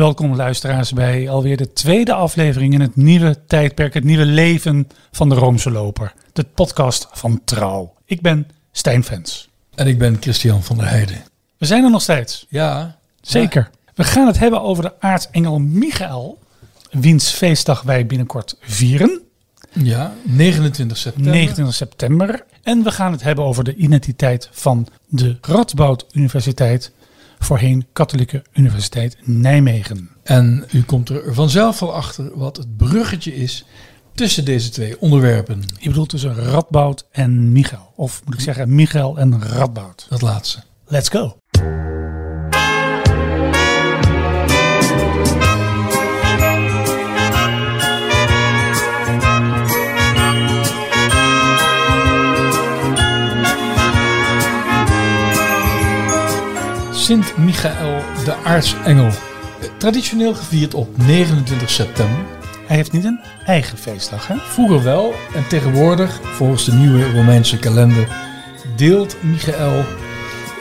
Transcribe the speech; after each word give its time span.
Welkom 0.00 0.34
luisteraars 0.34 0.92
bij 0.92 1.30
alweer 1.30 1.56
de 1.56 1.72
tweede 1.72 2.12
aflevering 2.12 2.74
in 2.74 2.80
het 2.80 2.96
nieuwe 2.96 3.44
tijdperk, 3.46 3.94
het 3.94 4.04
nieuwe 4.04 4.24
leven 4.24 4.88
van 5.10 5.28
de 5.28 5.34
Roomse 5.34 5.70
Loper. 5.70 6.12
De 6.32 6.44
podcast 6.44 7.08
van 7.12 7.40
Trouw. 7.44 7.94
Ik 8.04 8.20
ben 8.20 8.48
Stijn 8.72 9.04
Vens. 9.04 9.48
En 9.74 9.86
ik 9.86 9.98
ben 9.98 10.16
Christian 10.20 10.62
van 10.62 10.76
der 10.76 10.88
Heijden. 10.88 11.16
We 11.58 11.66
zijn 11.66 11.84
er 11.84 11.90
nog 11.90 12.02
steeds. 12.02 12.46
Ja, 12.48 12.98
Zeker. 13.20 13.70
We 13.94 14.04
gaan 14.04 14.26
het 14.26 14.38
hebben 14.38 14.62
over 14.62 14.82
de 14.82 15.00
aartsengel 15.00 15.58
Michael, 15.58 16.38
wiens 16.90 17.30
feestdag 17.30 17.82
wij 17.82 18.06
binnenkort 18.06 18.56
vieren. 18.60 19.20
ja 19.72 20.14
29 20.22 20.96
september. 20.96 21.32
29 21.32 21.74
september. 21.74 22.44
En 22.62 22.82
we 22.82 22.90
gaan 22.90 23.12
het 23.12 23.22
hebben 23.22 23.44
over 23.44 23.64
de 23.64 23.74
identiteit 23.74 24.48
van 24.52 24.86
de 25.08 25.38
Radboud 25.40 26.06
Universiteit, 26.12 26.92
voorheen 27.44 27.86
Katholieke 27.92 28.44
Universiteit 28.52 29.16
Nijmegen. 29.22 30.10
En 30.22 30.64
u 30.72 30.82
komt 30.82 31.08
er 31.08 31.34
vanzelf 31.34 31.80
wel 31.80 31.94
achter 31.94 32.38
wat 32.38 32.56
het 32.56 32.76
bruggetje 32.76 33.34
is 33.34 33.64
tussen 34.14 34.44
deze 34.44 34.68
twee 34.68 35.00
onderwerpen. 35.00 35.62
Je 35.78 35.88
bedoelt 35.88 36.08
tussen 36.08 36.34
Radboud 36.34 37.06
en 37.10 37.52
Michael. 37.52 37.92
Of 37.96 38.22
moet 38.24 38.34
ik 38.34 38.40
zeggen 38.40 38.74
Michael 38.74 39.18
en 39.18 39.42
Radboud. 39.42 40.06
Dat 40.08 40.22
laatste. 40.22 40.62
Let's 40.86 41.08
go. 41.08 41.36
Sint 57.10 57.36
Michael 57.36 58.02
de 58.24 58.34
aartsengel. 58.44 59.10
Traditioneel 59.78 60.34
gevierd 60.34 60.74
op 60.74 60.96
29 60.96 61.70
september. 61.70 62.24
Hij 62.66 62.76
heeft 62.76 62.92
niet 62.92 63.04
een 63.04 63.20
eigen 63.44 63.78
feestdag, 63.78 64.26
hè? 64.26 64.36
Vroeger 64.36 64.82
wel 64.82 65.14
en 65.34 65.48
tegenwoordig, 65.48 66.20
volgens 66.22 66.64
de 66.64 66.72
nieuwe 66.72 67.12
Romeinse 67.12 67.58
kalender, 67.58 68.16
deelt 68.76 69.22
Michael 69.22 69.84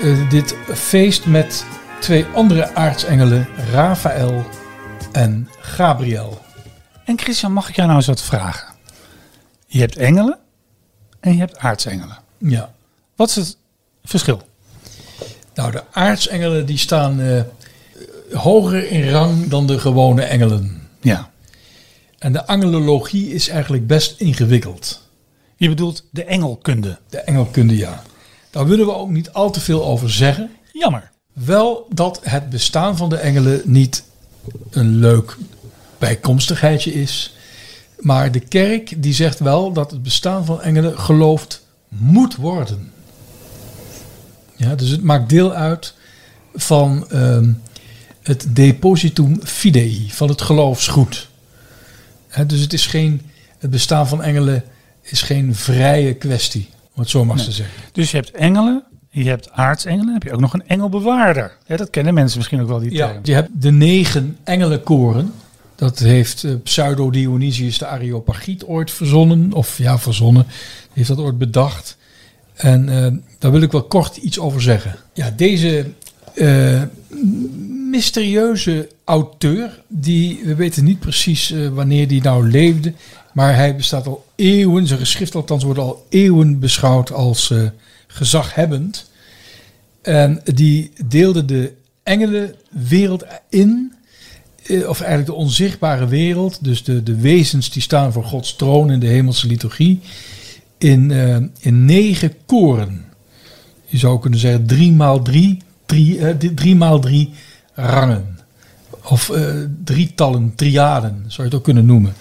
eh, 0.01 0.29
dit 0.29 0.55
feest 0.73 1.25
met 1.25 1.65
twee 1.99 2.25
andere 2.25 2.75
aartsengelen, 2.75 3.47
Raphaël 3.71 4.45
en 5.11 5.49
Gabriel. 5.59 6.41
En 7.05 7.19
Christian, 7.19 7.53
mag 7.53 7.69
ik 7.69 7.75
jou 7.75 7.87
nou 7.87 7.99
eens 7.99 8.07
wat 8.07 8.21
vragen? 8.21 8.75
Je 9.65 9.79
hebt 9.79 9.97
engelen 9.97 10.39
en 11.19 11.33
je 11.33 11.39
hebt 11.39 11.57
aartsengelen. 11.57 12.17
Ja. 12.37 12.73
Wat 13.15 13.29
is 13.29 13.35
het 13.35 13.57
verschil? 14.03 14.48
Nou, 15.59 15.71
de 15.71 15.83
aartsengelen 15.91 16.65
die 16.65 16.77
staan 16.77 17.21
eh, 17.21 17.41
hoger 18.31 18.91
in 18.91 19.09
rang 19.09 19.47
dan 19.47 19.67
de 19.67 19.79
gewone 19.79 20.21
engelen. 20.21 20.87
Ja. 21.01 21.29
En 22.17 22.33
de 22.33 22.47
angelologie 22.47 23.33
is 23.33 23.49
eigenlijk 23.49 23.87
best 23.87 24.19
ingewikkeld. 24.19 25.09
Je 25.55 25.69
bedoelt 25.69 26.05
de 26.11 26.23
engelkunde. 26.23 26.97
De 27.09 27.19
engelkunde, 27.19 27.77
ja. 27.77 28.03
Daar 28.49 28.67
willen 28.67 28.85
we 28.85 28.93
ook 28.93 29.09
niet 29.09 29.31
al 29.31 29.51
te 29.51 29.59
veel 29.59 29.85
over 29.85 30.11
zeggen. 30.11 30.51
Jammer. 30.71 31.11
Wel 31.33 31.87
dat 31.89 32.19
het 32.23 32.49
bestaan 32.49 32.97
van 32.97 33.09
de 33.09 33.17
engelen 33.17 33.61
niet 33.65 34.03
een 34.69 34.95
leuk 34.95 35.37
bijkomstigheidje 35.97 36.93
is. 36.93 37.35
Maar 37.97 38.31
de 38.31 38.39
kerk 38.39 39.03
die 39.03 39.13
zegt 39.13 39.39
wel 39.39 39.71
dat 39.71 39.91
het 39.91 40.03
bestaan 40.03 40.45
van 40.45 40.61
engelen 40.61 40.99
geloofd 40.99 41.65
moet 41.87 42.35
worden. 42.35 42.91
Ja, 44.59 44.75
dus 44.75 44.89
het 44.89 45.03
maakt 45.03 45.29
deel 45.29 45.53
uit 45.53 45.93
van 46.55 47.05
ehm, 47.09 47.51
het 48.23 48.45
depositum 48.49 49.39
fidei, 49.43 50.07
van 50.11 50.29
het 50.29 50.41
geloofsgoed. 50.41 51.27
Dus 52.47 52.59
het 52.59 52.73
is 52.73 52.85
geen, 52.85 53.21
het 53.59 53.69
bestaan 53.69 54.07
van 54.07 54.23
engelen 54.23 54.63
is 55.01 55.21
geen 55.21 55.55
vrije 55.55 56.13
kwestie, 56.13 56.69
om 56.95 57.01
het 57.01 57.09
zo 57.09 57.25
maar 57.25 57.35
eens 57.35 57.45
te 57.45 57.51
zeggen. 57.51 57.75
Dus 57.91 58.11
je 58.11 58.17
hebt 58.17 58.31
engelen, 58.31 58.83
je 59.09 59.23
hebt 59.29 59.51
aartsengelen, 59.51 60.13
heb 60.13 60.23
je 60.23 60.31
ook 60.31 60.39
nog 60.39 60.53
een 60.53 60.67
engelbewaarder. 60.67 61.57
Ja, 61.67 61.77
dat 61.77 61.89
kennen 61.89 62.13
mensen 62.13 62.37
misschien 62.37 62.61
ook 62.61 62.67
wel, 62.67 62.79
die 62.79 62.91
Ja, 62.91 63.07
term. 63.07 63.19
je 63.23 63.33
hebt 63.33 63.49
de 63.53 63.71
negen 63.71 64.37
engelenkoren. 64.43 65.33
Dat 65.75 65.99
heeft 65.99 66.43
eh, 66.43 66.51
Pseudo-Dionysius 66.63 67.77
de 67.77 67.85
Areopagiet 67.85 68.63
ooit 68.63 68.91
verzonnen. 68.91 69.53
Of 69.53 69.77
ja, 69.77 69.97
verzonnen. 69.99 70.45
Heeft 70.93 71.07
dat 71.07 71.17
ooit 71.17 71.37
bedacht. 71.37 71.97
En 72.59 72.89
eh, 72.89 73.11
daar 73.37 73.51
wil 73.51 73.61
ik 73.61 73.71
wel 73.71 73.83
kort 73.83 74.17
iets 74.17 74.39
over 74.39 74.61
zeggen. 74.61 74.95
Ja, 75.13 75.33
deze 75.35 75.85
eh, 76.33 76.81
mysterieuze 77.89 78.89
auteur, 79.03 79.81
die, 79.87 80.39
we 80.43 80.55
weten 80.55 80.83
niet 80.83 80.99
precies 80.99 81.51
eh, 81.51 81.67
wanneer 81.67 82.07
die 82.07 82.21
nou 82.21 82.49
leefde. 82.49 82.93
Maar 83.33 83.55
hij 83.55 83.75
bestaat 83.75 84.07
al 84.07 84.25
eeuwen, 84.35 84.87
zijn 84.87 84.99
geschrift 84.99 85.35
althans 85.35 85.63
wordt 85.63 85.79
al 85.79 86.05
eeuwen 86.09 86.59
beschouwd 86.59 87.11
als 87.11 87.53
gezaghebbend. 88.07 89.09
En 90.01 90.41
die 90.43 90.91
deelde 91.05 91.45
de 91.45 91.73
engelenwereld 92.03 93.25
in, 93.49 93.93
of 94.67 94.99
eigenlijk 94.99 95.25
de 95.25 95.33
onzichtbare 95.33 96.07
wereld, 96.07 96.63
dus 96.63 96.83
de, 96.83 97.03
de 97.03 97.15
wezens 97.15 97.69
die 97.69 97.81
staan 97.81 98.13
voor 98.13 98.23
Gods 98.23 98.55
troon 98.55 98.91
in 98.91 98.99
de 98.99 99.07
hemelse 99.07 99.47
liturgie, 99.47 99.99
in, 100.79 101.11
eh, 101.11 101.37
in 101.59 101.85
negen 101.85 102.33
koren. 102.45 103.05
Je 103.85 103.97
zou 103.97 104.19
kunnen 104.19 104.39
zeggen 104.39 104.65
drie 104.65 104.91
maal 104.91 105.21
drie, 105.21 105.61
drie, 105.85 106.19
eh, 106.19 106.35
drie 106.55 106.75
maal 106.75 106.99
drie 106.99 107.33
rangen. 107.73 108.39
Of 109.03 109.29
eh 109.29 109.55
drietallen, 109.83 110.55
triaden, 110.55 111.23
zou 111.27 111.37
je 111.37 111.43
het 111.43 111.53
ook 111.53 111.63
kunnen 111.63 111.85
noemen. 111.85 112.13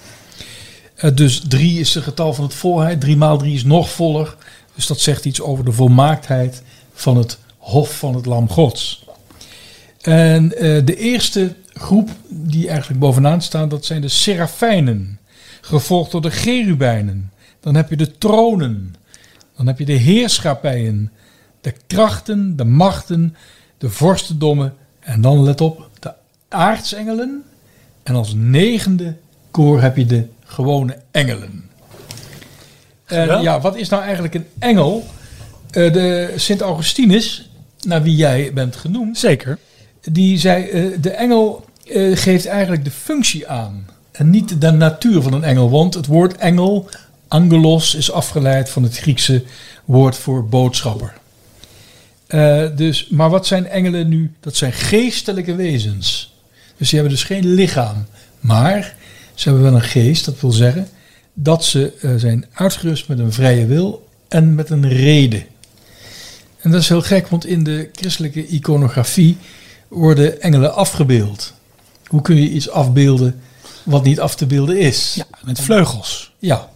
Dus 1.15 1.43
drie 1.49 1.81
is 1.81 1.95
het 1.95 2.05
getal 2.05 2.35
van 2.35 2.45
het 2.45 2.55
volheid, 2.55 3.01
drie 3.01 3.17
maal 3.17 3.39
drie 3.39 3.55
is 3.55 3.65
nog 3.65 3.91
voller. 3.91 4.37
Dus 4.75 4.87
dat 4.87 5.01
zegt 5.01 5.25
iets 5.25 5.41
over 5.41 5.65
de 5.65 5.73
volmaaktheid 5.73 6.63
van 6.93 7.17
het 7.17 7.39
hof 7.59 7.99
van 7.99 8.15
het 8.15 8.27
lam 8.27 8.49
gods. 8.49 9.05
En 10.01 10.49
de 10.85 10.97
eerste 10.97 11.55
groep 11.73 12.11
die 12.29 12.69
eigenlijk 12.69 13.01
bovenaan 13.01 13.43
staan, 13.43 13.69
dat 13.69 13.85
zijn 13.85 14.01
de 14.01 14.09
serafijnen. 14.09 15.19
Gevolgd 15.61 16.11
door 16.11 16.23
de 16.23 16.31
cherubijnen. 16.31 17.31
Dan 17.61 17.75
heb 17.75 17.91
je 17.91 17.97
de 17.97 18.19
tronen. 18.19 18.95
Dan 19.57 19.67
heb 19.67 19.79
je 19.79 19.85
de 19.85 19.93
heerschappijen. 19.93 21.13
De 21.61 21.75
krachten, 21.87 22.57
de 22.57 22.65
machten, 22.65 23.37
de 23.79 23.91
vorstendommen. 23.91 24.75
En 25.01 25.21
dan 25.21 25.43
let 25.43 25.61
op, 25.61 25.89
de 26.01 26.13
aartsengelen. 26.49 27.45
En 28.03 28.15
als 28.15 28.35
negende 28.35 29.17
koor 29.51 29.81
heb 29.81 29.97
je 29.97 30.07
de 30.07 30.27
gewone 30.45 30.99
engelen. 31.11 31.71
En 33.05 33.21
Geweldig. 33.21 33.43
ja, 33.45 33.61
wat 33.61 33.77
is 33.77 33.89
nou 33.89 34.03
eigenlijk 34.03 34.35
een 34.35 34.47
engel? 34.59 35.07
Eh, 35.71 35.93
de 35.93 36.33
Sint 36.37 36.61
Augustinus, 36.61 37.51
naar 37.87 38.03
wie 38.03 38.17
jij 38.17 38.51
bent 38.55 38.77
genoemd, 38.77 39.19
Zeker. 39.19 39.59
die 40.01 40.39
zei: 40.39 40.65
eh, 40.65 40.85
de 41.01 41.11
engel 41.11 41.65
eh, 41.87 42.17
geeft 42.17 42.47
eigenlijk 42.47 42.85
de 42.85 42.91
functie 42.91 43.49
aan 43.49 43.87
en 44.13 44.31
niet 44.31 44.61
de 44.61 44.71
natuur 44.71 45.23
van 45.23 45.33
een 45.33 45.45
engel. 45.45 45.71
Want 45.71 45.95
het 45.95 46.07
woord 46.07 46.37
engel, 46.37 46.89
angelos, 47.29 47.95
is 47.95 48.13
afgeleid 48.13 48.71
van 48.71 48.83
het 48.83 48.99
Griekse 48.99 49.45
woord 49.85 50.17
voor 50.17 50.49
boodschapper. 50.49 51.13
Eh, 52.27 52.65
dus, 52.77 53.09
maar 53.09 53.31
wat 53.31 53.47
zijn 53.47 53.67
engelen 53.67 54.09
nu? 54.09 54.33
Dat 54.41 54.57
zijn 54.57 54.73
geestelijke 54.73 55.55
wezens. 55.55 56.35
Dus 56.77 56.91
die 56.91 56.99
hebben 56.99 57.17
dus 57.19 57.27
geen 57.27 57.55
lichaam. 57.55 58.07
Maar 58.41 58.95
ze 59.35 59.49
hebben 59.49 59.71
wel 59.71 59.75
een 59.75 59.89
geest, 59.89 60.25
dat 60.25 60.41
wil 60.41 60.53
zeggen 60.53 60.89
dat 61.33 61.65
ze 61.65 61.93
eh, 62.01 62.11
zijn 62.17 62.47
uitgerust 62.53 63.09
met 63.09 63.19
een 63.19 63.33
vrije 63.33 63.67
wil 63.67 64.09
en 64.29 64.55
met 64.55 64.71
een 64.71 64.89
reden. 64.89 65.47
En 66.61 66.71
dat 66.71 66.81
is 66.81 66.89
heel 66.89 67.03
gek, 67.03 67.29
want 67.29 67.47
in 67.47 67.65
de 67.65 67.89
christelijke 67.93 68.47
iconografie 68.47 69.37
worden 69.89 70.41
engelen 70.41 70.75
afgebeeld. 70.75 71.55
Hoe 72.07 72.23
kun 72.23 72.37
je 72.37 72.51
iets 72.51 72.71
afbeelden 72.71 73.41
wat 73.83 74.05
niet 74.05 74.21
af 74.21 74.35
te 74.35 74.47
beelden 74.47 74.79
is? 74.79 75.15
Ja, 75.15 75.25
met 75.45 75.61
vleugels. 75.61 76.33
Ja. 76.39 76.69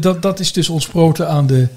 Dat, 0.00 0.22
dat 0.22 0.40
is 0.40 0.52
dus 0.52 0.68
ontsproten 0.68 1.28
aan 1.28 1.46
de, 1.46 1.68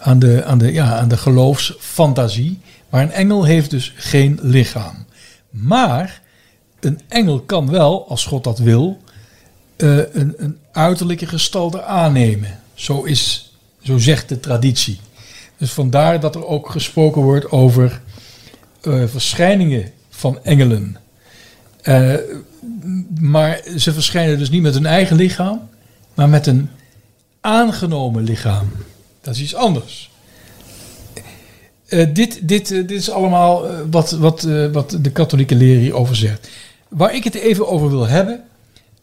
aan, 0.00 0.18
de, 0.18 0.44
aan, 0.44 0.58
de, 0.58 0.72
ja, 0.72 0.98
aan 0.98 1.08
de 1.08 1.16
geloofsfantasie. 1.16 2.58
Maar 2.88 3.02
een 3.02 3.12
engel 3.12 3.44
heeft 3.44 3.70
dus 3.70 3.92
geen 3.96 4.38
lichaam. 4.42 5.06
Maar 5.50 6.20
een 6.80 7.00
engel 7.08 7.40
kan 7.40 7.70
wel, 7.70 8.08
als 8.08 8.24
God 8.24 8.44
dat 8.44 8.58
wil, 8.58 8.98
eh, 9.76 9.96
een, 9.96 10.34
een 10.36 10.58
uiterlijke 10.72 11.26
gestalte 11.26 11.82
aannemen. 11.82 12.58
Zo, 12.74 13.02
is, 13.02 13.52
zo 13.82 13.98
zegt 13.98 14.28
de 14.28 14.40
traditie. 14.40 15.00
Dus 15.56 15.72
vandaar 15.72 16.20
dat 16.20 16.34
er 16.34 16.46
ook 16.46 16.70
gesproken 16.70 17.22
wordt 17.22 17.50
over 17.50 18.00
eh, 18.80 19.04
verschijningen 19.06 19.90
van 20.10 20.38
engelen. 20.42 20.96
Eh, 21.82 22.14
maar 23.20 23.60
ze 23.76 23.92
verschijnen 23.92 24.38
dus 24.38 24.50
niet 24.50 24.62
met 24.62 24.74
hun 24.74 24.86
eigen 24.86 25.16
lichaam, 25.16 25.68
maar 26.14 26.28
met 26.28 26.46
een 26.46 26.70
aangenomen 27.40 28.22
lichaam. 28.22 28.72
Dat 29.20 29.34
is 29.34 29.40
iets 29.40 29.54
anders. 29.54 30.10
Eh, 31.90 32.06
dit, 32.12 32.48
dit, 32.48 32.70
eh, 32.70 32.78
dit 32.78 32.90
is 32.90 33.10
allemaal 33.10 33.68
eh, 33.68 33.78
wat, 33.90 34.10
wat, 34.10 34.42
wat 34.72 34.98
de 35.00 35.10
katholieke 35.10 35.54
leer 35.54 35.78
hierover 35.78 36.16
zegt. 36.16 36.48
Waar 36.88 37.14
ik 37.14 37.24
het 37.24 37.34
even 37.34 37.68
over 37.68 37.90
wil 37.90 38.06
hebben, 38.06 38.44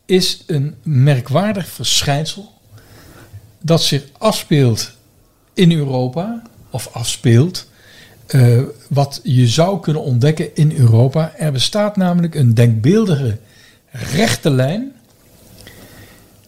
is 0.06 0.44
een 0.46 0.76
merkwaardig 0.84 1.68
verschijnsel 1.68 2.52
dat 3.62 3.84
zich 3.84 4.04
afspeelt 4.18 4.92
in 5.54 5.72
Europa, 5.72 6.42
of 6.70 6.90
afspeelt, 6.92 7.68
wat 8.90 9.20
je 9.24 9.48
zou 9.48 9.80
kunnen 9.80 10.02
ontdekken 10.02 10.56
in 10.56 10.72
Europa. 10.78 11.34
Er 11.38 11.52
bestaat 11.52 11.96
namelijk 11.96 12.36
een 12.36 12.54
denkbeeldige 12.54 13.38
rechte 13.92 14.50
lijn. 14.50 14.92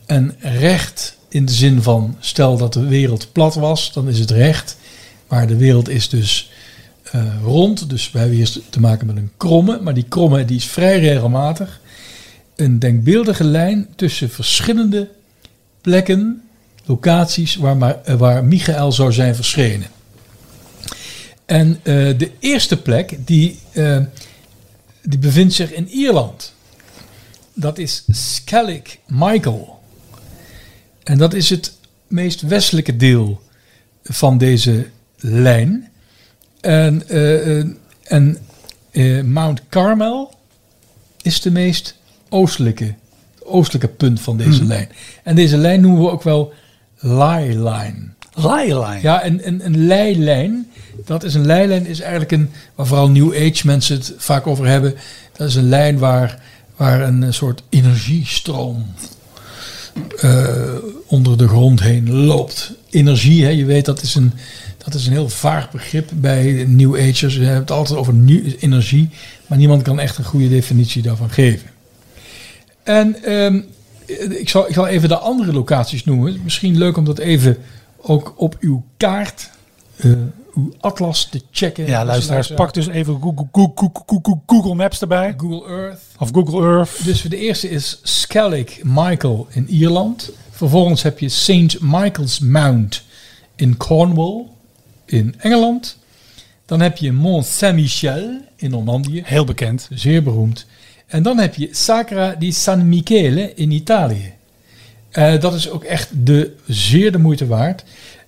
En 0.06 0.36
recht 0.40 1.18
in 1.30 1.46
de 1.46 1.54
zin 1.54 1.82
van, 1.82 2.16
stel 2.20 2.58
dat 2.58 2.74
de 2.74 2.88
wereld 2.88 3.32
plat 3.32 3.56
was, 3.56 3.94
dan 3.94 4.08
is 4.08 4.20
het 4.20 4.32
recht. 4.32 4.78
Maar 5.28 5.48
de 5.48 5.56
wereld 5.56 5.90
is 5.90 6.10
dus 6.10 6.52
eh, 7.04 7.24
rond, 7.44 7.90
dus 7.90 8.12
we 8.12 8.20
hebben 8.20 8.38
hier 8.38 8.52
te 8.70 8.80
maken 8.80 9.08
met 9.08 9.18
een 9.18 9.32
kromme. 9.38 9.80
Maar 9.82 9.94
die 9.94 10.06
kromme 10.10 10.46
die 10.46 10.58
is 10.58 10.66
vrij 10.66 11.00
regelmatig. 11.00 11.80
Een 12.56 12.80
denkbeeldige 12.80 13.44
lijn 13.44 13.88
tussen 13.96 14.30
verschillende 14.30 15.10
plekken, 15.82 16.42
locaties 16.86 17.56
waar, 17.56 17.78
maar, 17.78 18.04
eh, 18.04 18.16
waar 18.16 18.44
Michael 18.46 18.92
zou 18.92 19.12
zijn 19.12 19.36
verschenen. 19.36 19.88
En 21.46 21.68
uh, 21.70 22.18
de 22.18 22.32
eerste 22.40 22.82
plek 22.82 23.18
die, 23.26 23.60
die 25.02 25.20
bevindt 25.20 25.54
zich 25.54 25.72
in 25.72 25.88
Ierland. 25.88 26.54
Dat 27.54 27.78
is 27.78 28.04
Skellig 28.12 28.98
Michael. 29.08 29.79
En 31.04 31.18
dat 31.18 31.34
is 31.34 31.50
het 31.50 31.74
meest 32.08 32.42
westelijke 32.42 32.96
deel 32.96 33.42
van 34.04 34.38
deze 34.38 34.88
lijn. 35.18 35.90
En, 36.62 37.04
uh, 37.10 37.66
en 38.04 38.38
Mount 39.32 39.62
Carmel 39.70 40.34
is 41.22 41.42
de 41.42 41.52
meest 41.52 41.96
oostelijke, 42.30 42.94
oostelijke 43.44 43.88
punt 43.88 44.22
van 44.22 44.38
deze 44.38 44.60
hmm. 44.60 44.68
lijn. 44.68 44.90
En 45.24 45.36
deze 45.36 45.58
lijn 45.58 45.82
noemen 45.82 46.02
we 46.02 46.10
ook 46.10 46.24
wel 46.24 46.54
Lie 47.00 47.64
Line. 47.64 48.08
Lie 48.34 49.02
Ja, 49.02 49.26
een, 49.26 49.48
een, 49.48 49.66
een 49.66 49.86
leilijn. 49.86 50.72
Dat 51.06 51.24
is 51.24 51.34
een 51.34 51.46
leilijn, 51.46 51.86
is 51.86 52.00
eigenlijk 52.00 52.32
een, 52.32 52.50
waar 52.76 52.86
vooral 52.86 53.10
New 53.10 53.34
Age 53.34 53.66
mensen 53.66 53.98
het 53.98 54.14
vaak 54.18 54.48
over 54.48 54.68
hebben. 54.68 54.96
Dat 55.36 55.48
is 55.48 55.56
een 55.56 55.70
lijn 55.70 55.98
waar, 55.98 56.42
waar 56.76 57.02
een 57.02 57.34
soort 57.34 57.64
energiestroom 57.70 58.86
uh, 60.24 60.54
onder 61.06 61.38
de 61.38 61.48
grond 61.48 61.80
heen 61.82 62.14
loopt. 62.14 62.74
Energie, 62.90 63.44
hè, 63.44 63.50
je 63.50 63.66
weet 63.66 63.86
dat 63.86 64.02
is 64.02 64.16
een, 64.16 64.34
dat 64.78 64.94
is 64.94 65.06
een 65.06 65.12
heel 65.12 65.30
vaag 65.30 65.72
begrip 65.72 66.10
bij 66.14 66.66
New 66.68 66.96
Agers. 66.96 67.36
Je 67.36 67.44
hebt 67.44 67.60
het 67.60 67.72
altijd 67.72 68.00
over 68.00 68.14
energie, 68.60 69.10
maar 69.48 69.58
niemand 69.58 69.82
kan 69.82 70.00
echt 70.00 70.18
een 70.18 70.24
goede 70.24 70.50
definitie 70.50 71.02
daarvan 71.02 71.30
geven. 71.30 71.70
En 72.84 73.34
um, 73.34 73.66
ik, 74.30 74.50
zal, 74.50 74.68
ik 74.68 74.74
zal 74.74 74.88
even 74.88 75.10
de 75.10 75.18
andere 75.18 75.54
locaties 75.54 76.06
noemen. 76.06 76.40
Misschien 76.44 76.78
leuk 76.78 76.98
om 76.98 77.06
dat 77.06 77.18
even 77.18 77.58
ook 78.02 78.34
op 78.38 78.58
uw 78.60 78.84
kaart, 78.98 79.50
uh, 79.96 80.14
atlas 80.80 81.30
te 81.30 81.42
checken. 81.52 81.86
Ja, 81.86 82.06
luisteraars, 82.06 82.54
pak 82.54 82.74
dus 82.74 82.88
even 82.88 83.22
Google, 83.22 83.48
Google, 83.52 83.90
Google, 84.06 84.40
Google, 84.46 84.76
Maps 84.76 85.02
erbij. 85.02 85.34
Google 85.38 85.70
Earth. 85.70 86.02
Of 86.18 86.30
Google 86.32 86.62
Earth. 86.62 87.06
Dus 87.06 87.22
de 87.22 87.38
eerste 87.38 87.70
is 87.70 88.00
Skellig 88.04 88.84
Michael 88.84 89.48
in 89.50 89.68
Ierland. 89.70 90.32
Vervolgens 90.50 91.02
heb 91.02 91.20
je 91.20 91.30
St. 91.30 91.80
Michael's 91.82 92.40
Mount 92.40 93.04
in 93.56 93.78
Cornwall 93.78 94.46
in 95.06 95.36
Engeland. 95.38 95.98
Dan 96.66 96.82
heb 96.82 96.98
je 96.98 97.12
Mont 97.12 97.46
Saint-Michel 97.46 98.42
in 98.56 98.70
Normandië. 98.70 99.22
Heel 99.26 99.46
bekend. 99.46 99.88
Zeer 99.94 100.24
beroemd. 100.24 100.66
En 101.08 101.24
dan 101.24 101.38
heb 101.38 101.56
je 101.56 101.70
Sacra 101.72 102.36
di 102.36 102.52
San 102.52 102.90
Michele 102.90 103.54
in 103.56 103.72
Italië. 103.72 104.34
Uh, 105.14 105.40
dat 105.40 105.54
is 105.54 105.70
ook 105.70 105.84
echt 105.84 106.10
de, 106.14 106.56
zeer 106.68 107.12
de 107.12 107.18
moeite 107.18 107.48
waard. 107.48 107.84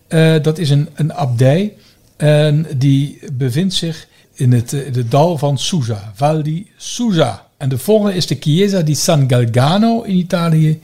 Uh, 0.09 0.35
dat 0.41 0.57
is 0.57 0.69
een, 0.69 0.89
een 0.93 1.13
abdij 1.13 1.73
en 2.21 2.65
die 2.77 3.19
bevindt 3.33 3.73
zich 3.73 4.07
in 4.33 4.51
het 4.51 4.75
dal 5.09 5.37
van 5.37 5.57
Susa, 5.57 6.11
Val 6.15 6.43
di 6.43 6.67
Susa. 6.77 7.47
En 7.57 7.69
de 7.69 7.77
volgende 7.77 8.15
is 8.15 8.27
de 8.27 8.37
Chiesa 8.39 8.81
di 8.81 8.95
San 8.95 9.29
Galgano 9.29 10.01
in 10.01 10.15
Italië. 10.15 10.79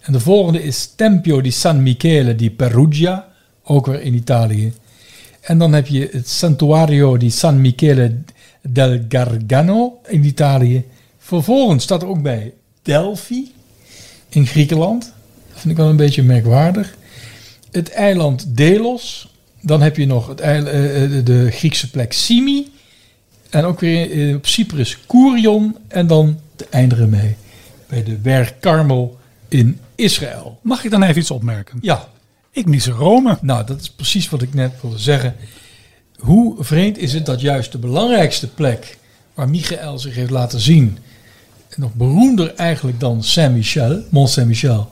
En 0.00 0.12
de 0.12 0.20
volgende 0.20 0.62
is 0.62 0.92
Tempio 0.96 1.40
di 1.40 1.50
San 1.50 1.82
Michele 1.82 2.36
di 2.36 2.50
Perugia, 2.50 3.28
ook 3.62 3.86
weer 3.86 4.02
in 4.02 4.14
Italië. 4.14 4.72
En 5.40 5.58
dan 5.58 5.72
heb 5.72 5.86
je 5.86 6.08
het 6.12 6.28
Santuario 6.28 7.16
di 7.16 7.30
San 7.30 7.60
Michele 7.60 8.18
del 8.62 8.98
Gargano 9.08 10.00
in 10.08 10.24
Italië. 10.24 10.84
Vervolgens 11.18 11.84
staat 11.84 12.02
er 12.02 12.08
ook 12.08 12.22
bij 12.22 12.52
Delphi 12.82 13.52
in 14.28 14.46
Griekenland. 14.46 15.12
Dat 15.52 15.60
vind 15.60 15.70
ik 15.70 15.76
wel 15.76 15.88
een 15.88 15.96
beetje 15.96 16.22
merkwaardig. 16.22 16.96
Het 17.70 17.90
eiland 17.90 18.56
Delos. 18.56 19.30
Dan 19.62 19.82
heb 19.82 19.96
je 19.96 20.06
nog 20.06 20.28
het 20.28 20.40
eiland, 20.40 20.74
uh, 20.74 21.24
de 21.24 21.50
Griekse 21.50 21.90
plek 21.90 22.12
Simi. 22.12 22.72
En 23.50 23.64
ook 23.64 23.80
weer 23.80 24.36
op 24.36 24.46
Cyprus 24.46 24.98
Kourion. 25.06 25.76
En 25.88 26.06
dan 26.06 26.40
de 26.56 26.66
eindigen 26.70 27.08
mee 27.08 27.36
bij 27.86 28.02
de 28.02 28.14
berg 28.14 28.58
Karmel 28.60 29.18
in 29.48 29.78
Israël. 29.94 30.58
Mag 30.62 30.84
ik 30.84 30.90
dan 30.90 31.02
even 31.02 31.20
iets 31.20 31.30
opmerken? 31.30 31.78
Ja. 31.80 32.08
Ik 32.50 32.66
mis 32.66 32.86
Rome. 32.86 33.38
Nou, 33.40 33.66
dat 33.66 33.80
is 33.80 33.90
precies 33.90 34.28
wat 34.28 34.42
ik 34.42 34.54
net 34.54 34.72
wilde 34.80 34.98
zeggen. 34.98 35.36
Hoe 36.18 36.64
vreemd 36.64 36.98
is 36.98 37.12
het 37.12 37.26
dat 37.26 37.40
juist 37.40 37.72
de 37.72 37.78
belangrijkste 37.78 38.48
plek 38.48 38.98
waar 39.34 39.48
Michael 39.48 39.98
zich 39.98 40.14
heeft 40.14 40.30
laten 40.30 40.60
zien 40.60 40.98
nog 41.76 41.94
beroemder 41.94 42.54
eigenlijk 42.54 43.00
dan 43.00 43.22
Saint-Michel, 43.22 44.02
Mont 44.10 44.30
Saint-Michel 44.30 44.90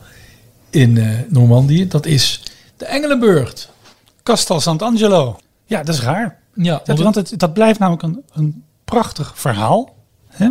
in 0.70 0.96
uh, 0.96 1.18
Normandië. 1.28 1.88
Dat 1.88 2.06
is 2.06 2.42
de 2.76 2.84
Engelenburg. 2.84 3.68
Castel 4.22 4.60
Sant'Angelo. 4.60 5.38
Ja, 5.64 5.82
dat 5.82 5.94
is 5.94 6.00
raar. 6.00 6.38
Ja, 6.54 6.80
dat, 6.84 6.98
want 6.98 7.14
het, 7.14 7.38
dat 7.38 7.52
blijft 7.52 7.78
namelijk 7.78 8.02
een, 8.02 8.22
een 8.32 8.64
prachtig 8.84 9.32
verhaal. 9.34 9.94
Hè? 10.28 10.48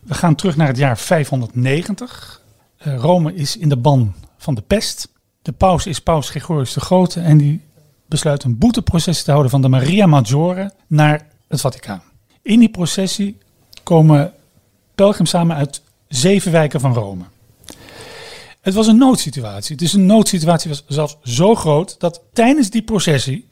We 0.00 0.14
gaan 0.14 0.34
terug 0.34 0.56
naar 0.56 0.66
het 0.66 0.76
jaar 0.76 0.98
590. 0.98 2.40
Uh, 2.78 2.92
eh, 2.92 3.00
Rome 3.00 3.34
is 3.34 3.56
in 3.56 3.68
de 3.68 3.76
ban 3.76 4.14
van 4.38 4.54
de 4.54 4.62
pest. 4.62 5.08
De 5.42 5.52
paus 5.52 5.86
is 5.86 6.00
paus 6.00 6.30
Gregorius 6.30 6.72
de 6.72 6.80
Grote 6.80 7.20
en 7.20 7.38
die 7.38 7.60
besluit 8.06 8.44
een 8.44 8.58
boeteprocessie 8.58 9.24
te 9.24 9.30
houden 9.30 9.50
van 9.50 9.62
de 9.62 9.68
Maria 9.68 10.06
Maggiore 10.06 10.72
naar 10.86 11.26
het 11.48 11.60
Vaticaan. 11.60 12.02
In 12.42 12.58
die 12.58 12.70
processie 12.70 13.38
komen 13.82 14.32
pelgrim 14.94 15.26
samen 15.26 15.56
uit 15.56 15.82
zeven 16.08 16.52
wijken 16.52 16.80
van 16.80 16.94
Rome. 16.94 17.24
Het 18.60 18.74
was 18.74 18.86
een 18.86 18.98
noodsituatie. 18.98 19.76
Dus 19.76 19.92
een 19.92 20.06
noodsituatie 20.06 20.70
was 20.70 20.84
zelfs 20.86 21.16
zo 21.22 21.54
groot 21.54 22.00
dat 22.00 22.20
tijdens 22.32 22.70
die 22.70 22.82
processie 22.82 23.48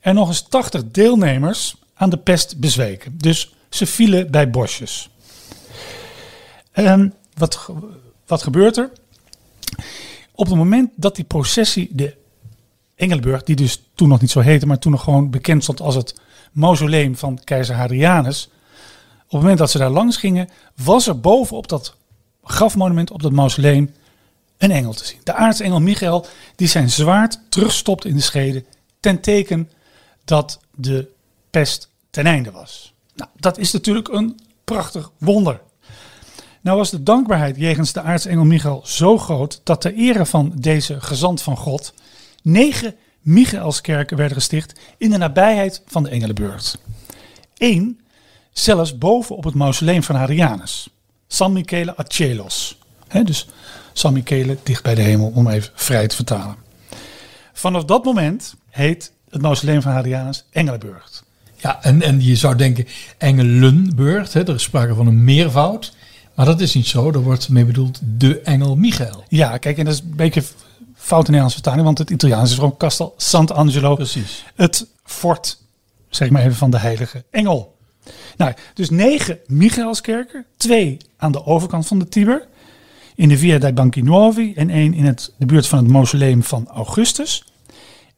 er 0.00 0.14
nog 0.14 0.28
eens 0.28 0.42
80 0.42 0.90
deelnemers 0.90 1.76
aan 1.94 2.10
de 2.10 2.16
pest 2.16 2.58
bezweken. 2.58 3.18
Dus 3.18 3.54
ze 3.70 3.86
vielen 3.86 4.30
bij 4.30 4.50
bosjes. 4.50 5.10
En 6.72 7.14
wat, 7.34 7.68
wat 8.26 8.42
gebeurt 8.42 8.76
er? 8.76 8.92
Op 10.32 10.46
het 10.46 10.56
moment 10.56 10.90
dat 10.94 11.16
die 11.16 11.24
processie 11.24 11.88
de 11.92 12.16
Engelburg, 12.94 13.42
die 13.42 13.56
dus 13.56 13.82
toen 13.94 14.08
nog 14.08 14.20
niet 14.20 14.30
zo 14.30 14.40
heette, 14.40 14.66
maar 14.66 14.78
toen 14.78 14.92
nog 14.92 15.02
gewoon 15.02 15.30
bekend 15.30 15.62
stond 15.62 15.80
als 15.80 15.94
het 15.94 16.14
mausoleum 16.52 17.16
van 17.16 17.40
keizer 17.44 17.74
Hadrianus, 17.74 18.48
op 19.24 19.34
het 19.34 19.40
moment 19.40 19.58
dat 19.58 19.70
ze 19.70 19.78
daar 19.78 19.90
langs 19.90 20.16
gingen, 20.16 20.48
was 20.84 21.06
er 21.06 21.20
bovenop 21.20 21.68
dat 21.68 21.96
grafmonument, 22.42 23.10
op 23.10 23.22
dat 23.22 23.32
mausoleum, 23.32 23.94
een 24.58 24.70
engel 24.70 24.92
te 24.92 25.04
zien. 25.04 25.20
De 25.24 25.34
aartsengel 25.34 25.80
Michael, 25.80 26.26
die 26.56 26.68
zijn 26.68 26.90
zwaard 26.90 27.40
terugstopt 27.48 28.04
in 28.04 28.14
de 28.14 28.22
schede, 28.22 28.64
ten 29.00 29.20
teken 29.20 29.70
dat 30.24 30.60
de 30.74 31.08
pest 31.50 31.90
ten 32.10 32.26
einde 32.26 32.50
was. 32.50 32.92
Nou, 33.14 33.30
dat 33.36 33.58
is 33.58 33.72
natuurlijk 33.72 34.08
een 34.08 34.40
prachtig 34.64 35.10
wonder. 35.18 35.60
Nou 36.60 36.76
was 36.76 36.90
de 36.90 37.02
dankbaarheid 37.02 37.56
jegens 37.56 37.92
de 37.92 38.02
aartsengel 38.02 38.44
Michael 38.44 38.82
zo 38.84 39.18
groot 39.18 39.60
dat 39.64 39.80
ter 39.80 39.94
ere 39.94 40.26
van 40.26 40.52
deze 40.54 41.00
gezant 41.00 41.42
van 41.42 41.56
God 41.56 41.94
negen 42.42 42.94
Michaelskerken 43.20 44.16
werden 44.16 44.36
gesticht 44.36 44.80
in 44.96 45.10
de 45.10 45.16
nabijheid 45.16 45.82
van 45.86 46.02
de 46.02 46.08
Engelenburg. 46.08 46.76
Eén 47.56 48.00
zelfs 48.52 48.98
boven 48.98 49.36
op 49.36 49.44
het 49.44 49.54
mausoleum 49.54 50.02
van 50.02 50.16
Hadrianus. 50.16 50.88
San 51.26 51.52
Michele 51.52 51.94
a 51.98 52.04
dus 53.22 53.48
San 53.98 54.12
Michele 54.12 54.56
dicht 54.62 54.82
bij 54.82 54.94
de 54.94 55.02
hemel, 55.02 55.32
om 55.34 55.48
even 55.48 55.70
vrij 55.74 56.06
te 56.06 56.16
vertalen. 56.16 56.56
Vanaf 57.52 57.84
dat 57.84 58.04
moment 58.04 58.54
heet 58.70 59.12
het 59.30 59.42
mausoleum 59.42 59.82
van 59.82 59.92
Hadrianus 59.92 60.44
Engelenburg. 60.50 61.24
Ja, 61.56 61.82
en, 61.82 62.02
en 62.02 62.24
je 62.24 62.36
zou 62.36 62.56
denken 62.56 62.86
Engelenburg, 63.18 64.32
hè, 64.32 64.48
er 64.48 64.54
is 64.54 64.62
sprake 64.62 64.94
van 64.94 65.06
een 65.06 65.24
meervoud. 65.24 65.92
Maar 66.34 66.46
dat 66.46 66.60
is 66.60 66.74
niet 66.74 66.86
zo, 66.86 67.12
er 67.12 67.22
wordt 67.22 67.48
mee 67.48 67.64
bedoeld 67.64 68.00
de 68.02 68.40
engel 68.40 68.76
Michael. 68.76 69.24
Ja, 69.28 69.56
kijk, 69.56 69.78
en 69.78 69.84
dat 69.84 69.94
is 69.94 70.00
een 70.00 70.16
beetje 70.16 70.42
fout 70.94 71.18
in 71.18 71.24
Nederlands 71.24 71.54
vertaling, 71.54 71.84
want 71.84 71.98
het 71.98 72.10
Italiaans 72.10 72.50
is 72.50 72.56
gewoon 72.56 72.76
Castel 72.76 73.14
Sant'Angelo. 73.16 73.94
Precies. 73.94 74.44
Het 74.54 74.86
fort, 75.04 75.58
zeg 76.08 76.30
maar 76.30 76.42
even, 76.42 76.56
van 76.56 76.70
de 76.70 76.78
heilige 76.78 77.24
engel. 77.30 77.76
Nou, 78.36 78.54
dus 78.74 78.90
negen 78.90 79.38
Michaelskerken, 79.46 80.44
twee 80.56 80.96
aan 81.16 81.32
de 81.32 81.44
overkant 81.46 81.86
van 81.86 81.98
de 81.98 82.08
Tiber, 82.08 82.46
in 83.18 83.28
de 83.28 83.38
Via 83.38 83.58
dei 83.58 83.72
Banchi 83.72 84.02
Nuovi 84.02 84.52
en 84.54 84.70
één 84.70 84.94
in 84.94 85.04
het, 85.04 85.32
de 85.36 85.46
buurt 85.46 85.66
van 85.66 85.78
het 85.78 85.88
mausoleum 85.88 86.42
van 86.42 86.68
Augustus. 86.68 87.44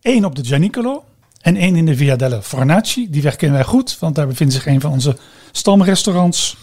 Eén 0.02 0.24
op 0.24 0.34
de 0.34 0.44
Gianicolo 0.44 1.04
en 1.40 1.56
één 1.56 1.76
in 1.76 1.86
de 1.86 1.96
Via 1.96 2.16
delle 2.16 2.42
Fornaci. 2.42 3.10
Die 3.10 3.22
weg 3.22 3.36
kennen 3.36 3.58
wij 3.58 3.66
goed, 3.66 3.98
want 3.98 4.14
daar 4.14 4.26
bevindt 4.26 4.52
zich 4.52 4.66
een 4.66 4.80
van 4.80 4.92
onze 4.92 5.16
stamrestaurants 5.52 6.56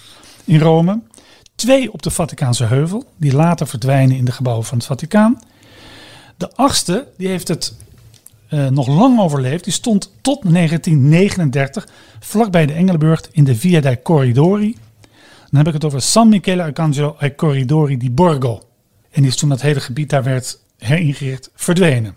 in 0.46 0.60
Rome. 0.60 1.00
Twee 1.56 1.94
op 1.94 2.02
de 2.02 2.10
Vaticaanse 2.10 2.64
heuvel, 2.64 3.06
die 3.16 3.34
later 3.34 3.68
verdwijnen 3.68 4.18
in 4.18 4.26
de 4.26 4.32
gebouwen 4.32 4.66
van 4.66 4.78
het 4.78 4.88
Vaticaan. 4.88 5.40
De 6.38 6.56
achtste, 6.56 7.08
die 7.18 7.28
heeft 7.28 7.48
het 7.48 7.76
eh, 8.48 8.68
nog 8.68 8.88
lang 8.88 9.20
overleefd. 9.20 9.64
Die 9.64 9.74
stond 9.74 10.12
tot 10.22 10.54
1939 10.54 11.88
vlakbij 12.20 12.66
de 12.66 12.74
Engelenburg 12.74 13.22
in 13.32 13.44
de 13.44 13.56
Via 13.56 13.82
dei 13.82 14.02
Corridori. 14.02 14.76
Dan 15.50 15.58
heb 15.58 15.68
ik 15.68 15.74
het 15.74 15.86
over 15.86 16.02
San 16.02 16.30
Michele 16.30 16.64
Arcangelo 16.64 17.16
ai 17.20 17.36
Corridori 17.36 17.98
di 17.98 18.12
Borgo. 18.12 18.62
En 19.10 19.24
is 19.24 19.36
toen 19.36 19.50
dat 19.50 19.62
hele 19.62 19.80
gebied 19.80 20.10
daar 20.10 20.24
werd 20.24 20.60
heringericht 20.78 21.50
verdwenen. 21.56 22.16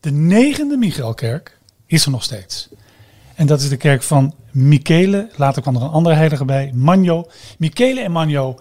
De 0.00 0.10
negende 0.10 0.76
Michaelkerk 0.76 1.58
is 1.86 2.04
er 2.04 2.10
nog 2.10 2.22
steeds. 2.22 2.68
En 3.34 3.46
dat 3.46 3.60
is 3.60 3.68
de 3.68 3.76
kerk 3.76 4.02
van 4.02 4.34
Michele. 4.50 5.28
Later 5.36 5.62
kwam 5.62 5.76
er 5.76 5.82
een 5.82 5.88
andere 5.88 6.14
heilige 6.14 6.44
bij, 6.44 6.70
Magno. 6.74 7.30
Michele 7.58 8.00
en 8.00 8.12
Magno. 8.12 8.58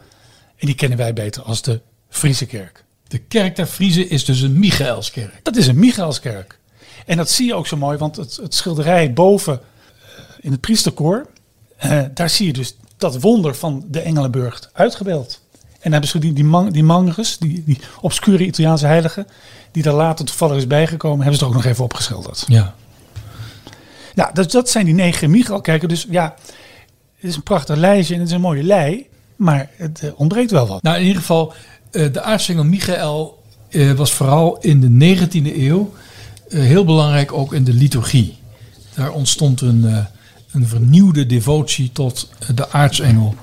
En 0.57 0.65
die 0.67 0.75
kennen 0.75 0.97
wij 0.97 1.13
beter 1.13 1.41
als 1.41 1.61
de 1.61 1.81
Friese 2.09 2.45
kerk. 2.45 2.83
De 3.07 3.17
kerk 3.17 3.55
der 3.55 3.65
Friese 3.65 4.07
is 4.07 4.25
dus 4.25 4.41
een 4.41 4.59
Michaelskerk. 4.59 5.39
Dat 5.43 5.55
is 5.55 5.67
een 5.67 5.79
Michaelskerk. 5.79 6.59
En 7.05 7.17
dat 7.17 7.29
zie 7.29 7.45
je 7.45 7.53
ook 7.53 7.67
zo 7.67 7.77
mooi, 7.77 7.97
want 7.97 8.15
het, 8.15 8.35
het 8.35 8.53
schilderij 8.53 9.13
boven 9.13 9.59
eh, 9.59 10.23
in 10.39 10.51
het 10.51 10.61
priesterkoor, 10.61 11.29
eh, 11.77 12.01
daar 12.13 12.29
zie 12.29 12.45
je 12.47 12.53
dus 12.53 12.75
dat 13.03 13.21
wonder 13.21 13.55
van 13.55 13.85
de 13.87 13.99
Engelenburg 13.99 14.69
uitgebeeld. 14.73 15.41
En 15.79 15.91
hebben 15.91 16.09
ze 16.09 16.19
die, 16.19 16.33
die, 16.33 16.43
man, 16.43 16.69
die 16.69 16.83
Mangus, 16.83 17.37
die, 17.37 17.63
die 17.65 17.79
obscure 18.01 18.45
Italiaanse 18.45 18.85
heilige, 18.85 19.25
die 19.71 19.83
daar 19.83 19.93
later 19.93 20.25
toevallig 20.25 20.57
is 20.57 20.67
bijgekomen, 20.67 21.19
hebben 21.19 21.37
ze 21.37 21.43
er 21.43 21.49
ook 21.49 21.55
nog 21.55 21.65
even 21.65 21.83
opgeschilderd. 21.83 22.45
Ja. 22.47 22.75
Ja, 24.13 24.29
dat, 24.33 24.51
dat 24.51 24.69
zijn 24.69 24.85
die 24.85 24.93
negen 24.93 25.31
Michael-kerken. 25.31 25.89
Dus 25.89 26.07
ja, 26.09 26.35
het 27.15 27.29
is 27.29 27.35
een 27.35 27.43
prachtig 27.43 27.75
lijstje 27.75 28.13
en 28.13 28.19
het 28.19 28.29
is 28.29 28.35
een 28.35 28.41
mooie 28.41 28.63
lei, 28.63 29.07
maar 29.35 29.69
het 29.75 30.03
eh, 30.03 30.09
ontbreekt 30.15 30.51
wel 30.51 30.67
wat. 30.67 30.83
Nou, 30.83 30.97
in 30.97 31.05
ieder 31.05 31.21
geval, 31.21 31.53
eh, 31.91 32.13
de 32.13 32.21
aartsengel 32.21 32.63
Michael 32.63 33.43
eh, 33.69 33.91
was 33.91 34.13
vooral 34.13 34.57
in 34.59 34.79
de 34.79 35.17
19e 35.17 35.57
eeuw 35.57 35.93
heel 36.47 36.85
belangrijk 36.85 37.33
ook 37.33 37.53
in 37.53 37.63
de 37.63 37.73
liturgie. 37.73 38.37
Daar 38.95 39.11
ontstond 39.11 39.61
een, 39.61 40.07
een 40.53 40.67
vernieuwde 40.67 41.25
devotie 41.25 41.91
tot 41.91 42.29
eh, 42.39 42.49
de 42.55 42.71
aartsengel. 42.71 43.35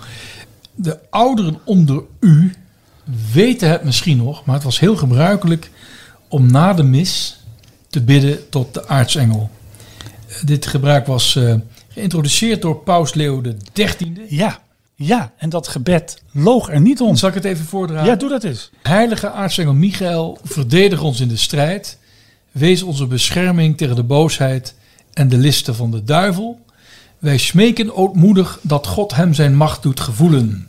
De 0.75 0.99
ouderen 1.11 1.59
onder 1.65 2.03
u 2.21 2.55
weten 3.33 3.71
het 3.71 3.85
misschien 3.85 4.17
nog, 4.17 4.45
maar 4.45 4.55
het 4.55 4.65
was 4.65 4.79
heel 4.79 4.97
gebruikelijk 4.97 5.71
om 6.29 6.51
na 6.51 6.73
de 6.73 6.83
mis 6.83 7.41
te 7.89 8.03
bidden 8.03 8.49
tot 8.49 8.75
de 8.75 8.89
aartsengel. 8.89 9.51
Eh, 10.29 10.35
Dit 10.45 10.67
gebruik 10.67 11.07
was 11.07 11.37
eh, 11.37 11.55
geïntroduceerd 11.89 12.63
door 12.63 12.77
paus 12.77 13.15
Leo 13.15 13.43
XIII. 13.73 14.13
Ja, 14.29 14.61
ja, 14.95 15.33
en 15.37 15.49
dat 15.49 15.69
gebed 15.69 16.23
loog 16.33 16.71
er 16.71 16.81
niet 16.81 17.01
om. 17.01 17.17
Zal 17.17 17.29
ik 17.29 17.35
het 17.35 17.45
even 17.45 17.65
voordragen? 17.65 18.07
Ja, 18.07 18.17
doe 18.17 18.29
dat 18.29 18.45
eens. 18.45 18.71
Heilige 18.83 19.31
aartsengel 19.31 19.75
Michael, 19.75 20.39
verdedig 20.45 21.03
ons 21.03 21.21
in 21.21 21.29
de 21.29 21.37
strijd. 21.37 21.99
Wees 22.53 22.83
onze 22.83 23.07
bescherming 23.07 23.77
tegen 23.77 23.97
de 23.97 24.03
boosheid 24.03 24.75
en 25.13 25.29
de 25.29 25.37
listen 25.37 25.75
van 25.75 25.91
de 25.91 26.05
duivel. 26.05 26.61
Wij 27.21 27.39
smeken 27.39 27.95
ootmoedig 27.97 28.59
dat 28.63 28.87
God 28.87 29.15
hem 29.15 29.35
zijn 29.35 29.57
macht 29.57 29.83
doet 29.83 30.01
gevoelen. 30.01 30.69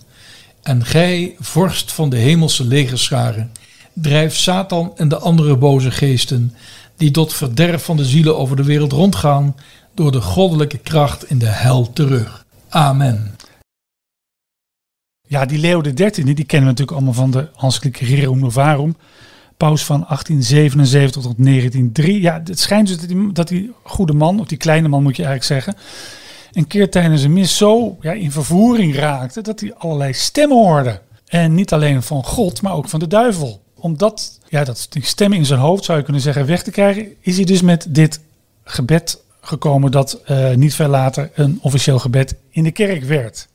En 0.62 0.86
gij, 0.86 1.36
vorst 1.40 1.92
van 1.92 2.10
de 2.10 2.18
hemelse 2.18 2.66
legerscharen, 2.66 3.52
drijf 3.94 4.36
Satan 4.36 4.92
en 4.96 5.08
de 5.08 5.18
andere 5.18 5.58
boze 5.58 5.92
geesten, 5.92 6.56
die 6.98 7.12
tot 7.12 7.34
verderf 7.34 7.84
van 7.84 7.98
de 7.98 8.06
zielen 8.06 8.38
over 8.38 8.56
de 8.56 8.64
wereld 8.64 8.92
rondgaan, 8.92 9.56
door 9.94 10.12
de 10.12 10.22
goddelijke 10.22 10.78
kracht 10.78 11.30
in 11.30 11.38
de 11.38 11.48
hel 11.48 11.94
terug. 11.94 12.46
Amen. 12.70 13.36
Ja, 15.28 15.46
die 15.46 15.60
Leo 15.60 15.82
XIII, 15.82 16.34
die 16.34 16.46
kennen 16.46 16.74
we 16.74 16.80
natuurlijk 16.80 16.92
allemaal 16.92 17.14
van 17.14 17.32
de 17.32 17.50
Encyclica 17.62 18.06
Rerum 18.06 18.40
Novarum. 18.40 18.96
Paus 19.58 19.86
van 19.86 20.06
1877 20.08 21.22
tot 21.22 21.36
1903. 21.38 22.22
Ja, 22.22 22.42
het 22.44 22.60
schijnt 22.60 22.88
dus 22.88 23.00
dat 23.00 23.36
dat 23.36 23.48
die 23.48 23.72
goede 23.84 24.14
man, 24.14 24.40
of 24.40 24.48
die 24.48 24.58
kleine 24.58 24.88
man 24.88 25.04
moet 25.04 25.16
je 25.16 25.24
eigenlijk 25.24 25.66
zeggen, 25.66 25.84
een 26.52 26.68
keer 26.68 26.90
tijdens 26.90 27.24
een 27.24 27.34
mis 27.34 27.58
zo 27.58 27.98
ja, 28.02 28.12
in 28.12 28.32
vervoering 28.32 28.96
raakte 28.96 29.42
dat 29.42 29.60
hij 29.60 29.74
allerlei 29.74 30.14
stemmen 30.14 30.58
hoorde. 30.58 31.02
En 31.28 31.54
niet 31.56 31.74
alleen 31.74 32.04
van 32.04 32.24
God, 32.24 32.62
maar 32.62 32.74
ook 32.74 32.90
van 32.90 33.00
de 33.00 33.08
duivel. 33.08 33.62
Omdat 33.76 34.40
ja, 34.50 34.64
dat, 34.64 34.88
die 34.90 35.06
stemmen 35.06 35.38
in 35.38 35.46
zijn 35.46 35.60
hoofd, 35.60 35.84
zou 35.84 35.98
je 35.98 36.04
kunnen 36.04 36.22
zeggen, 36.22 36.46
weg 36.46 36.64
te 36.64 36.72
krijgen, 36.72 37.08
is 37.20 37.36
hij 37.36 37.46
dus 37.46 37.62
met 37.62 37.86
dit 37.90 38.20
gebed 38.64 39.22
gekomen 39.42 39.92
dat 39.92 40.14
eh, 40.26 40.54
niet 40.54 40.76
veel 40.76 40.88
later 40.88 41.30
een 41.34 41.60
officieel 41.62 42.00
gebed 42.00 42.36
in 42.50 42.64
de 42.64 42.72
kerk 42.72 43.04
werd. 43.04 43.48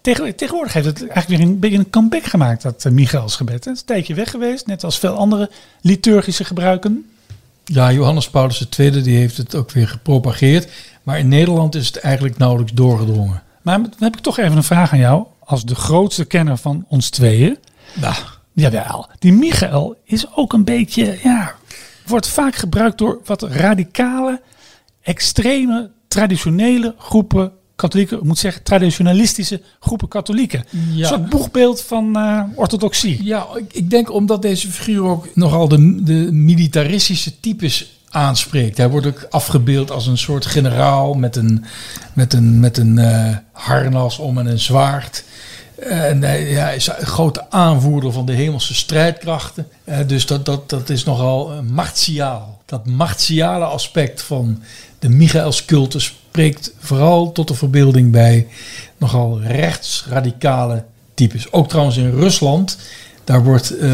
Tegen- 0.00 0.36
Tegenwoordig 0.36 0.72
heeft 0.72 0.86
het 0.86 0.98
eigenlijk 1.00 1.28
weer 1.28 1.40
een 1.40 1.58
beetje 1.58 1.78
een 1.78 1.90
comeback 1.90 2.24
gemaakt, 2.24 2.62
dat 2.62 2.84
uh, 2.84 2.92
Michaelsgebed. 2.92 3.64
Het 3.64 3.74
is 3.74 3.80
een 3.80 3.86
tijdje 3.86 4.14
weg 4.14 4.30
geweest, 4.30 4.66
net 4.66 4.84
als 4.84 4.98
veel 4.98 5.14
andere 5.14 5.50
liturgische 5.80 6.44
gebruiken. 6.44 7.10
Ja, 7.72 7.92
Johannes 7.92 8.30
Paulus 8.30 8.68
II 8.78 9.02
die 9.02 9.16
heeft 9.16 9.36
het 9.36 9.54
ook 9.54 9.70
weer 9.70 9.88
gepropageerd. 9.88 10.68
Maar 11.02 11.18
in 11.18 11.28
Nederland 11.28 11.74
is 11.74 11.86
het 11.86 11.96
eigenlijk 11.96 12.38
nauwelijks 12.38 12.72
doorgedrongen. 12.72 13.42
Maar 13.62 13.82
dan 13.82 13.92
heb 13.98 14.16
ik 14.16 14.22
toch 14.22 14.38
even 14.38 14.56
een 14.56 14.62
vraag 14.62 14.92
aan 14.92 14.98
jou, 14.98 15.26
als 15.44 15.64
de 15.64 15.74
grootste 15.74 16.24
kenner 16.24 16.56
van 16.56 16.84
ons 16.88 17.10
tweeën. 17.10 17.58
Nou, 17.94 18.14
Jawel, 18.52 19.08
die 19.18 19.32
Michael 19.32 19.96
is 20.04 20.26
ook 20.34 20.52
een 20.52 20.64
beetje, 20.64 21.18
ja, 21.22 21.54
wordt 22.06 22.28
vaak 22.28 22.54
gebruikt 22.54 22.98
door 22.98 23.20
wat 23.24 23.42
radicale, 23.42 24.42
extreme, 25.02 25.90
traditionele 26.08 26.94
groepen 26.98 27.52
katholieken, 27.78 28.18
ik 28.18 28.24
moet 28.24 28.38
zeggen, 28.38 28.62
traditionalistische 28.62 29.60
groepen 29.80 30.08
katholieken. 30.08 30.64
Ja. 30.70 31.02
Een 31.02 31.06
soort 31.06 31.28
boegbeeld 31.28 31.80
van 31.82 32.16
eh, 32.16 32.42
orthodoxie. 32.54 33.24
ja, 33.24 33.46
ik, 33.56 33.72
ik 33.72 33.90
denk 33.90 34.12
omdat 34.12 34.42
deze 34.42 34.70
figuur 34.70 35.02
ook 35.02 35.28
nogal 35.34 35.68
de, 35.68 36.02
de 36.02 36.28
militaristische 36.32 37.40
types 37.40 37.98
aanspreekt. 38.10 38.76
Hij 38.76 38.88
wordt 38.88 39.06
ook 39.06 39.26
afgebeeld 39.30 39.90
als 39.90 40.06
een 40.06 40.18
soort 40.18 40.46
generaal 40.46 41.14
met 41.14 41.36
een, 41.36 41.64
met 42.12 42.32
een, 42.32 42.60
met 42.60 42.78
een 42.78 42.98
eh, 42.98 43.36
harnas 43.52 44.18
om 44.18 44.38
en 44.38 44.46
een 44.46 44.58
zwaard. 44.58 45.24
En 45.78 46.22
hij, 46.22 46.76
is 46.76 46.86
een 46.86 47.06
grote 47.06 47.50
aanvoerder 47.50 48.12
van 48.12 48.26
de 48.26 48.32
hemelse 48.32 48.74
strijdkrachten. 48.74 49.68
Eh, 49.84 49.98
dus 50.06 50.26
dat, 50.26 50.44
dat, 50.44 50.70
dat 50.70 50.90
is 50.90 51.04
nogal 51.04 51.52
eh, 51.52 51.58
martiaal. 51.60 52.60
Dat 52.64 52.86
martiale 52.86 53.64
aspect 53.64 54.22
van 54.22 54.62
de 54.98 55.08
Michaelscultus 55.08 56.16
spreekt 56.38 56.72
vooral 56.78 57.32
tot 57.32 57.48
de 57.48 57.54
verbeelding 57.54 58.12
bij 58.12 58.46
nogal 58.96 59.40
rechtsradicale 59.40 60.84
types. 61.14 61.52
Ook 61.52 61.68
trouwens 61.68 61.96
in 61.96 62.10
Rusland, 62.10 62.78
daar 63.24 63.44
wordt 63.44 63.76
eh, 63.76 63.90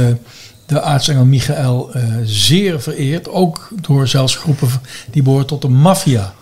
de 0.67 0.81
aartsengel 0.81 1.25
Michael 1.25 1.95
eh, 1.95 2.03
zeer 2.25 2.81
vereerd. 2.81 3.29
Ook 3.29 3.69
door 3.81 4.09
zelfs 4.09 4.37
groepen 4.37 4.69
die 5.11 5.23
behoren 5.23 5.47
tot 5.47 5.63
de 5.63 5.69
maffia. 5.69 6.35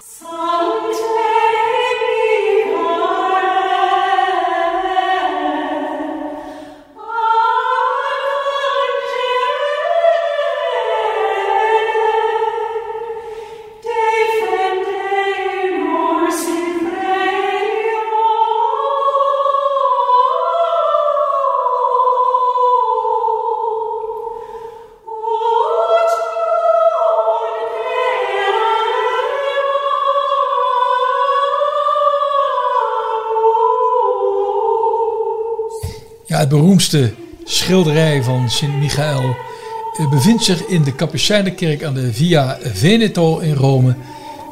Het 36.43 36.51
beroemdste 36.51 37.15
schilderij 37.45 38.23
van 38.23 38.51
Sint 38.51 38.79
Michael 38.79 39.37
eh, 39.97 40.11
bevindt 40.11 40.45
zich 40.45 40.67
in 40.67 40.83
de 40.83 40.95
Capucijnenkerk 40.95 41.85
aan 41.85 41.95
de 41.95 42.13
Via 42.13 42.59
Veneto 42.63 43.39
in 43.39 43.55
Rome. 43.55 43.97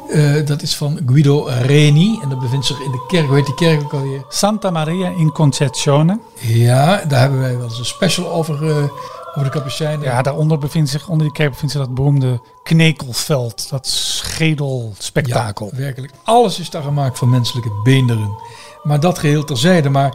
Eh, 0.09 0.45
dat 0.45 0.61
is 0.61 0.75
van 0.75 0.99
Guido 1.05 1.43
Reni 1.43 2.19
en 2.23 2.29
dat 2.29 2.39
bevindt 2.39 2.65
zich 2.65 2.79
in 2.81 2.91
de 2.91 3.05
kerk. 3.07 3.27
Hoe 3.27 3.35
heet 3.35 3.45
die 3.45 3.55
kerk 3.55 3.83
ook 3.83 3.93
alweer? 3.93 4.25
Santa 4.29 4.69
Maria 4.69 5.13
in 5.17 5.31
Concezione. 5.31 6.19
Ja, 6.39 7.03
daar 7.07 7.19
hebben 7.19 7.39
wij 7.39 7.57
wel 7.57 7.63
eens 7.63 7.79
een 7.79 7.85
special 7.85 8.31
over 8.31 8.69
eh, 8.69 8.83
over 9.29 9.43
de 9.43 9.49
Kapucijnen. 9.49 10.01
Ja, 10.01 10.21
daaronder 10.21 10.57
bevindt 10.57 10.89
zich, 10.89 11.07
onder 11.07 11.25
die 11.25 11.35
kerk 11.35 11.49
bevindt 11.49 11.73
zich 11.73 11.81
dat 11.83 11.93
beroemde 11.93 12.41
knekelveld. 12.63 13.69
Dat 13.69 13.87
schedelspektakel. 13.87 15.69
Ja, 15.71 15.77
werkelijk. 15.77 16.13
Alles 16.23 16.59
is 16.59 16.69
daar 16.69 16.83
gemaakt 16.83 17.17
van 17.17 17.29
menselijke 17.29 17.71
beenderen. 17.83 18.35
Maar 18.83 18.99
dat 18.99 19.19
geheel 19.19 19.43
terzijde. 19.43 19.89
Maar 19.89 20.13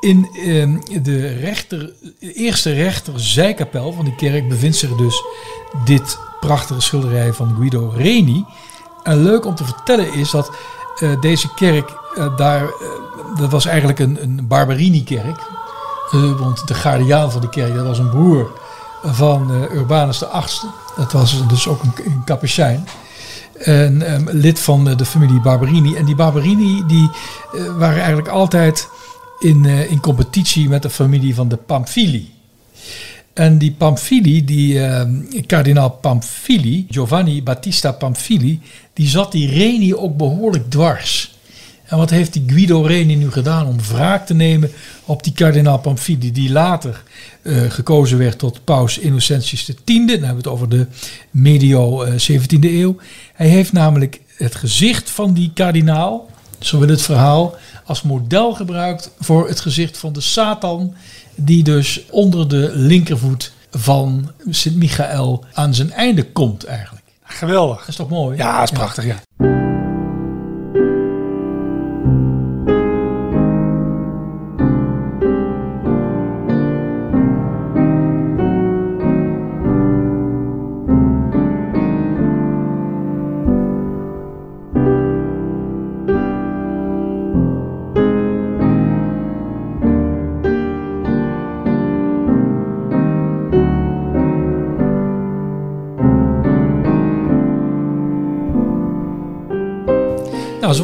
in 0.00 0.28
eh, 0.32 1.02
de 1.02 1.26
rechter, 1.26 1.92
eerste 2.20 2.72
rechter 2.72 3.20
zijkapel 3.20 3.92
van 3.92 4.04
die 4.04 4.14
kerk 4.14 4.48
bevindt 4.48 4.76
zich 4.76 4.96
dus 4.96 5.22
dit 5.84 6.18
prachtige 6.40 6.80
schilderij 6.80 7.32
van 7.32 7.54
Guido 7.58 7.92
Reni. 7.96 8.44
En 9.02 9.22
leuk 9.22 9.44
om 9.44 9.54
te 9.54 9.64
vertellen 9.64 10.12
is 10.12 10.30
dat 10.30 10.50
uh, 11.00 11.20
deze 11.20 11.54
kerk, 11.54 11.90
uh, 12.18 12.36
daar, 12.36 12.62
uh, 12.62 12.68
dat 13.38 13.50
was 13.50 13.66
eigenlijk 13.66 13.98
een, 13.98 14.22
een 14.22 14.46
Barberini-kerk. 14.46 15.40
want 16.38 16.68
de 16.68 16.74
guardiaan 16.74 17.32
van 17.32 17.40
de 17.40 17.48
kerk, 17.48 17.74
dat 17.74 17.86
was 17.86 17.98
een 17.98 18.10
broer 18.10 18.58
van 19.02 19.50
Urbanus 19.72 20.18
VIII. 20.18 20.70
Dat 20.96 21.12
was 21.12 21.48
dus 21.48 21.68
ook 21.68 21.82
een, 21.82 21.92
een 22.04 22.22
kapucijn. 22.24 22.88
En 23.58 24.14
um, 24.14 24.28
lid 24.30 24.60
van 24.60 24.84
de 24.84 25.04
familie 25.04 25.40
Barberini. 25.40 25.94
En 25.94 26.04
die 26.04 26.14
Barberini 26.14 26.86
die 26.86 27.10
waren 27.76 27.98
eigenlijk 27.98 28.28
altijd 28.28 28.88
in, 29.38 29.64
in 29.64 30.00
competitie 30.00 30.68
met 30.68 30.82
de 30.82 30.90
familie 30.90 31.34
van 31.34 31.48
de 31.48 31.56
Pamfili. 31.56 32.34
En 33.36 33.58
die 33.58 33.72
Pamfili, 33.72 34.44
die 34.44 34.74
uh, 34.74 35.02
kardinaal 35.46 35.90
Pamfili, 35.90 36.86
Giovanni 36.90 37.42
Battista 37.42 37.92
Pamfili, 37.92 38.60
die 38.92 39.08
zat 39.08 39.32
die 39.32 39.50
Reni 39.50 39.94
ook 39.94 40.16
behoorlijk 40.16 40.70
dwars. 40.70 41.34
En 41.84 41.96
wat 41.96 42.10
heeft 42.10 42.32
die 42.32 42.44
Guido 42.46 42.82
Reni 42.82 43.16
nu 43.16 43.30
gedaan 43.30 43.66
om 43.66 43.76
wraak 43.88 44.26
te 44.26 44.34
nemen 44.34 44.70
op 45.04 45.22
die 45.22 45.32
kardinaal 45.32 45.78
Pamfili, 45.78 46.32
die 46.32 46.50
later 46.50 47.02
uh, 47.42 47.70
gekozen 47.70 48.18
werd 48.18 48.38
tot 48.38 48.64
paus 48.64 48.98
Innocentius 48.98 49.64
X. 49.64 49.72
Dan 49.84 50.06
hebben 50.06 50.28
we 50.28 50.36
het 50.36 50.46
over 50.46 50.68
de 50.68 50.86
medio 51.30 52.04
uh, 52.04 52.12
17e 52.12 52.60
eeuw. 52.60 52.96
Hij 53.34 53.48
heeft 53.48 53.72
namelijk 53.72 54.20
het 54.36 54.54
gezicht 54.54 55.10
van 55.10 55.34
die 55.34 55.50
kardinaal, 55.54 56.30
zo 56.58 56.78
wil 56.78 56.88
het 56.88 57.02
verhaal, 57.02 57.56
als 57.86 58.02
model 58.02 58.54
gebruikt 58.54 59.10
voor 59.18 59.48
het 59.48 59.60
gezicht 59.60 59.98
van 59.98 60.12
de 60.12 60.20
Satan 60.20 60.94
die 61.34 61.62
dus 61.62 62.04
onder 62.10 62.48
de 62.48 62.70
linkervoet 62.74 63.52
van 63.70 64.30
Sint 64.50 64.76
Michael 64.76 65.44
aan 65.52 65.74
zijn 65.74 65.92
einde 65.92 66.24
komt 66.24 66.64
eigenlijk. 66.64 67.04
Geweldig. 67.22 67.78
Dat 67.78 67.88
is 67.88 67.96
toch 67.96 68.08
mooi? 68.08 68.36
Ja, 68.36 68.58
dat 68.58 68.70
is 68.70 68.78
prachtig, 68.78 69.04
ja. 69.04 69.65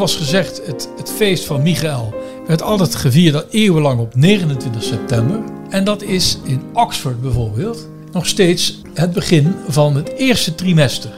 Zoals 0.08 0.26
gezegd, 0.26 0.66
het, 0.66 0.88
het 0.96 1.10
feest 1.10 1.44
van 1.44 1.62
Michael 1.62 2.14
werd 2.46 2.62
altijd 2.62 2.94
gevierd 2.94 3.46
eeuwenlang 3.50 4.00
op 4.00 4.14
29 4.14 4.82
september. 4.82 5.40
En 5.70 5.84
dat 5.84 6.02
is 6.02 6.38
in 6.44 6.62
Oxford 6.72 7.20
bijvoorbeeld 7.20 7.88
nog 8.12 8.26
steeds 8.26 8.80
het 8.94 9.12
begin 9.12 9.54
van 9.68 9.96
het 9.96 10.08
eerste 10.08 10.54
trimester. 10.54 11.10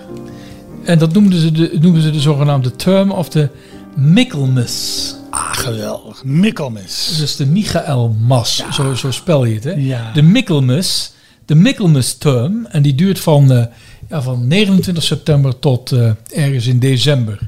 En 0.85 0.99
dat 0.99 1.13
noemden 1.13 1.41
ze 1.41 1.53
de, 1.53 1.79
noemden 1.81 2.03
ze 2.03 2.11
de 2.11 2.21
zogenaamde 2.21 2.77
term 2.77 3.11
of 3.11 3.29
the 3.29 3.49
Michaelmas. 3.97 5.15
Ah, 5.31 5.53
geweldig. 5.53 6.25
Michaelmas. 6.25 7.17
Dus 7.19 7.37
de 7.37 7.47
Michaelmas, 7.47 8.57
ja. 8.57 8.73
zo, 8.73 8.95
zo 8.95 9.11
spel 9.11 9.45
je 9.45 9.55
het. 9.55 9.65
Hè? 9.65 9.73
Ja. 9.73 10.13
De 10.13 10.23
Michaelmas, 10.23 11.13
de 11.45 11.55
Michaelmas 11.55 12.15
term, 12.15 12.67
en 12.67 12.83
die 12.83 12.95
duurt 12.95 13.21
van, 13.21 13.53
uh, 13.53 13.65
ja, 14.09 14.23
van 14.23 14.47
29 14.47 15.05
september 15.05 15.59
tot 15.59 15.91
uh, 15.93 16.11
ergens 16.33 16.67
in 16.67 16.79
december. 16.79 17.39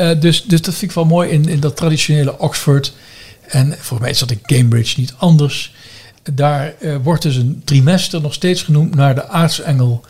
Uh, 0.00 0.20
dus, 0.20 0.44
dus 0.44 0.62
dat 0.62 0.74
vind 0.74 0.90
ik 0.90 0.96
wel 0.96 1.04
mooi 1.04 1.30
in, 1.30 1.48
in 1.48 1.60
dat 1.60 1.76
traditionele 1.76 2.38
Oxford. 2.38 2.92
En 3.46 3.72
volgens 3.72 4.00
mij 4.00 4.10
is 4.10 4.18
dat 4.18 4.30
in 4.30 4.40
Cambridge 4.42 5.00
niet 5.00 5.14
anders. 5.16 5.74
Daar 6.32 6.74
uh, 6.78 6.96
wordt 7.02 7.22
dus 7.22 7.36
een 7.36 7.62
trimester 7.64 8.20
nog 8.20 8.34
steeds 8.34 8.62
genoemd 8.62 8.94
naar 8.94 9.14
de 9.14 9.28
aartsengel 9.28 10.04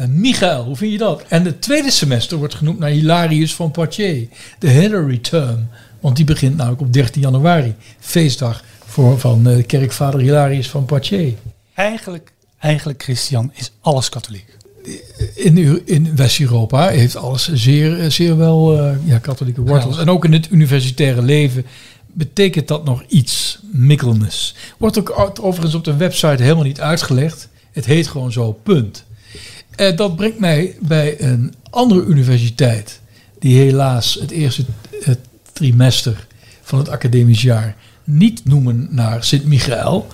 uh, 0.00 0.06
Michael. 0.06 0.64
Hoe 0.64 0.76
vind 0.76 0.92
je 0.92 0.98
dat? 0.98 1.22
En 1.28 1.44
het 1.44 1.60
tweede 1.60 1.90
semester 1.90 2.38
wordt 2.38 2.54
genoemd 2.54 2.78
naar 2.78 2.90
Hilarius 2.90 3.54
van 3.54 3.70
Poitiers. 3.70 4.26
De 4.58 4.68
Hilary 4.68 5.18
term. 5.18 5.68
Want 6.00 6.16
die 6.16 6.24
begint 6.24 6.56
namelijk 6.56 6.82
op 6.82 6.92
13 6.92 7.22
januari. 7.22 7.74
Feestdag 8.00 8.64
voor, 8.86 9.20
van 9.20 9.64
kerkvader 9.66 10.20
Hilarius 10.20 10.70
van 10.70 10.84
Poitiers. 10.84 11.32
Eigenlijk, 11.74 12.32
eigenlijk, 12.58 13.02
Christian, 13.02 13.52
is 13.54 13.72
alles 13.80 14.08
katholiek 14.08 14.54
in, 15.34 15.86
in 15.86 16.16
West-Europa 16.16 16.88
heeft 16.88 17.16
alles 17.16 17.52
zeer, 17.52 18.10
zeer 18.10 18.36
wel 18.36 18.78
uh, 18.78 18.90
ja, 19.04 19.18
katholieke 19.18 19.60
wortels. 19.60 19.94
Ja. 19.94 20.00
En 20.00 20.10
ook 20.10 20.24
in 20.24 20.32
het 20.32 20.50
universitaire 20.50 21.22
leven 21.22 21.64
betekent 22.12 22.68
dat 22.68 22.84
nog 22.84 23.02
iets, 23.08 23.58
Michaelmas. 23.72 24.54
Wordt 24.78 24.98
ook 24.98 25.38
overigens 25.40 25.74
op 25.74 25.84
de 25.84 25.96
website 25.96 26.42
helemaal 26.42 26.64
niet 26.64 26.80
uitgelegd. 26.80 27.48
Het 27.72 27.84
heet 27.84 28.06
gewoon 28.06 28.32
zo, 28.32 28.52
punt. 28.52 29.04
Uh, 29.76 29.96
dat 29.96 30.16
brengt 30.16 30.38
mij 30.38 30.76
bij 30.80 31.20
een 31.20 31.54
andere 31.70 32.04
universiteit, 32.04 33.00
die 33.38 33.58
helaas 33.58 34.18
het 34.20 34.30
eerste 34.30 34.64
het 35.00 35.18
trimester 35.52 36.26
van 36.62 36.78
het 36.78 36.88
academisch 36.88 37.42
jaar 37.42 37.76
niet 38.04 38.44
noemen 38.44 38.88
naar 38.90 39.24
Sint-Michael. 39.24 40.06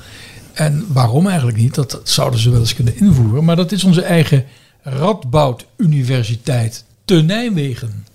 En 0.52 0.84
waarom 0.88 1.26
eigenlijk 1.26 1.58
niet? 1.58 1.74
Dat 1.74 2.00
zouden 2.04 2.40
ze 2.40 2.50
wel 2.50 2.60
eens 2.60 2.74
kunnen 2.74 2.96
invoeren. 2.96 3.44
Maar 3.44 3.56
dat 3.56 3.72
is 3.72 3.84
onze 3.84 4.02
eigen 4.02 4.44
Radboud 4.82 5.66
Universiteit 5.76 6.84
te 7.04 7.14
Nijmegen. 7.14 8.06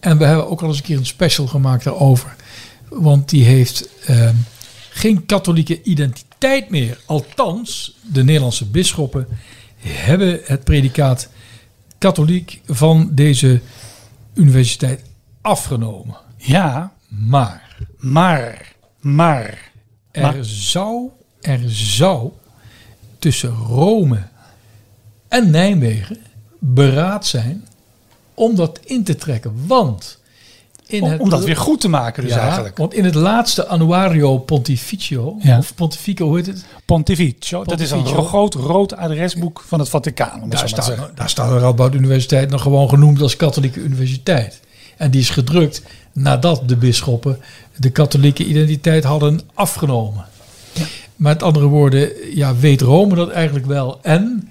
En 0.00 0.18
we 0.18 0.24
hebben 0.24 0.50
ook 0.50 0.62
al 0.62 0.68
eens 0.68 0.76
een 0.76 0.82
keer 0.82 0.96
een 0.96 1.06
special 1.06 1.46
gemaakt 1.46 1.84
daarover. 1.84 2.36
Want 2.88 3.28
die 3.28 3.44
heeft 3.44 3.88
uh, 4.10 4.28
geen 4.90 5.26
katholieke 5.26 5.82
identiteit 5.82 6.70
meer. 6.70 7.00
Althans, 7.06 7.96
de 8.12 8.24
Nederlandse 8.24 8.66
bisschoppen 8.66 9.26
hebben 9.78 10.40
het 10.44 10.64
predicaat 10.64 11.28
katholiek 11.98 12.60
van 12.66 13.10
deze 13.12 13.60
universiteit 14.34 15.02
afgenomen. 15.40 16.16
Ja, 16.36 16.92
maar. 17.08 17.76
Maar. 17.98 18.74
Maar. 19.00 19.72
Er 20.10 20.22
maar. 20.22 20.36
zou, 20.40 21.08
er 21.40 21.60
zou 21.66 22.30
tussen 23.18 23.50
Rome 23.50 24.22
en 25.34 25.50
Nijmegen 25.50 26.16
beraad 26.58 27.26
zijn 27.26 27.64
om 28.34 28.54
dat 28.54 28.80
in 28.84 29.04
te 29.04 29.14
trekken. 29.14 29.66
Want 29.66 30.18
in 30.86 31.02
om, 31.02 31.10
het, 31.10 31.20
om 31.20 31.30
dat 31.30 31.44
weer 31.44 31.56
goed 31.56 31.80
te 31.80 31.88
maken 31.88 32.22
dus 32.22 32.32
ja, 32.32 32.40
eigenlijk. 32.40 32.76
Want 32.76 32.94
in 32.94 33.04
het 33.04 33.14
laatste 33.14 33.66
Annuario 33.66 34.38
Pontificio, 34.38 35.36
ja. 35.40 35.58
of 35.58 35.74
Pontifico, 35.74 36.26
hoe 36.26 36.36
heet 36.36 36.46
het? 36.46 36.64
Pontificio, 36.84 37.62
Pontificio. 37.62 37.64
dat 37.64 37.80
is 37.80 37.90
een 37.90 38.24
groot 38.24 38.54
rood 38.54 38.96
adresboek 38.96 39.64
van 39.66 39.78
het 39.78 39.88
Vaticaan. 39.88 40.48
Daar, 40.48 40.68
staat, 40.68 40.96
daar 41.14 41.28
staat 41.28 41.48
de 41.48 41.58
Radboud 41.58 41.94
Universiteit 41.94 42.50
nog 42.50 42.62
gewoon 42.62 42.88
genoemd 42.88 43.20
als 43.20 43.36
katholieke 43.36 43.80
universiteit. 43.80 44.60
En 44.96 45.10
die 45.10 45.20
is 45.20 45.30
gedrukt 45.30 45.82
nadat 46.12 46.68
de 46.68 46.76
bisschoppen 46.76 47.40
de 47.76 47.90
katholieke 47.90 48.44
identiteit 48.44 49.04
hadden 49.04 49.40
afgenomen. 49.54 50.24
Ja. 50.72 50.84
Met 51.16 51.42
andere 51.42 51.66
woorden, 51.66 52.10
ja, 52.34 52.56
weet 52.56 52.80
Rome 52.80 53.14
dat 53.14 53.30
eigenlijk 53.30 53.66
wel. 53.66 53.98
En 54.02 54.48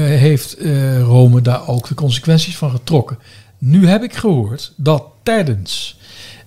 heeft 0.00 0.62
uh, 0.62 1.00
Rome 1.00 1.40
daar 1.40 1.68
ook 1.68 1.88
de 1.88 1.94
consequenties 1.94 2.56
van 2.56 2.70
getrokken. 2.70 3.18
Nu 3.58 3.88
heb 3.88 4.02
ik 4.02 4.14
gehoord 4.14 4.72
dat 4.76 5.04
tijdens 5.22 5.98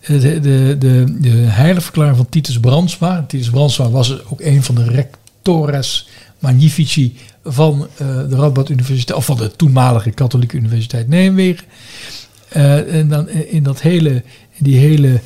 de, 0.06 0.40
de, 0.40 0.76
de, 0.80 1.18
de 1.20 1.30
heilige 1.30 1.82
verklaring 1.82 2.18
van 2.18 2.30
Titus 2.30 2.60
Brandsma, 2.60 3.26
Titus 3.28 3.50
Brandsma 3.50 3.90
was 3.90 4.26
ook 4.26 4.42
een 4.42 4.64
van 4.64 4.76
de 4.76 4.84
rectores 4.84 6.08
magnifici 6.40 7.18
van 7.44 7.88
uh, 8.02 8.08
de 8.30 8.36
Radboud 8.36 8.70
Universiteit, 8.70 9.18
of 9.18 9.26
van 9.26 9.38
de 9.38 9.52
toenmalige 9.56 10.12
katholieke 10.12 10.58
universiteit 10.58 11.08
Nijmegen. 11.08 11.66
en 12.50 13.08
dan 13.08 13.30
in 13.30 13.64
dat 13.64 13.82
hele, 13.82 14.24
die 14.58 14.78
hele, 14.78 15.20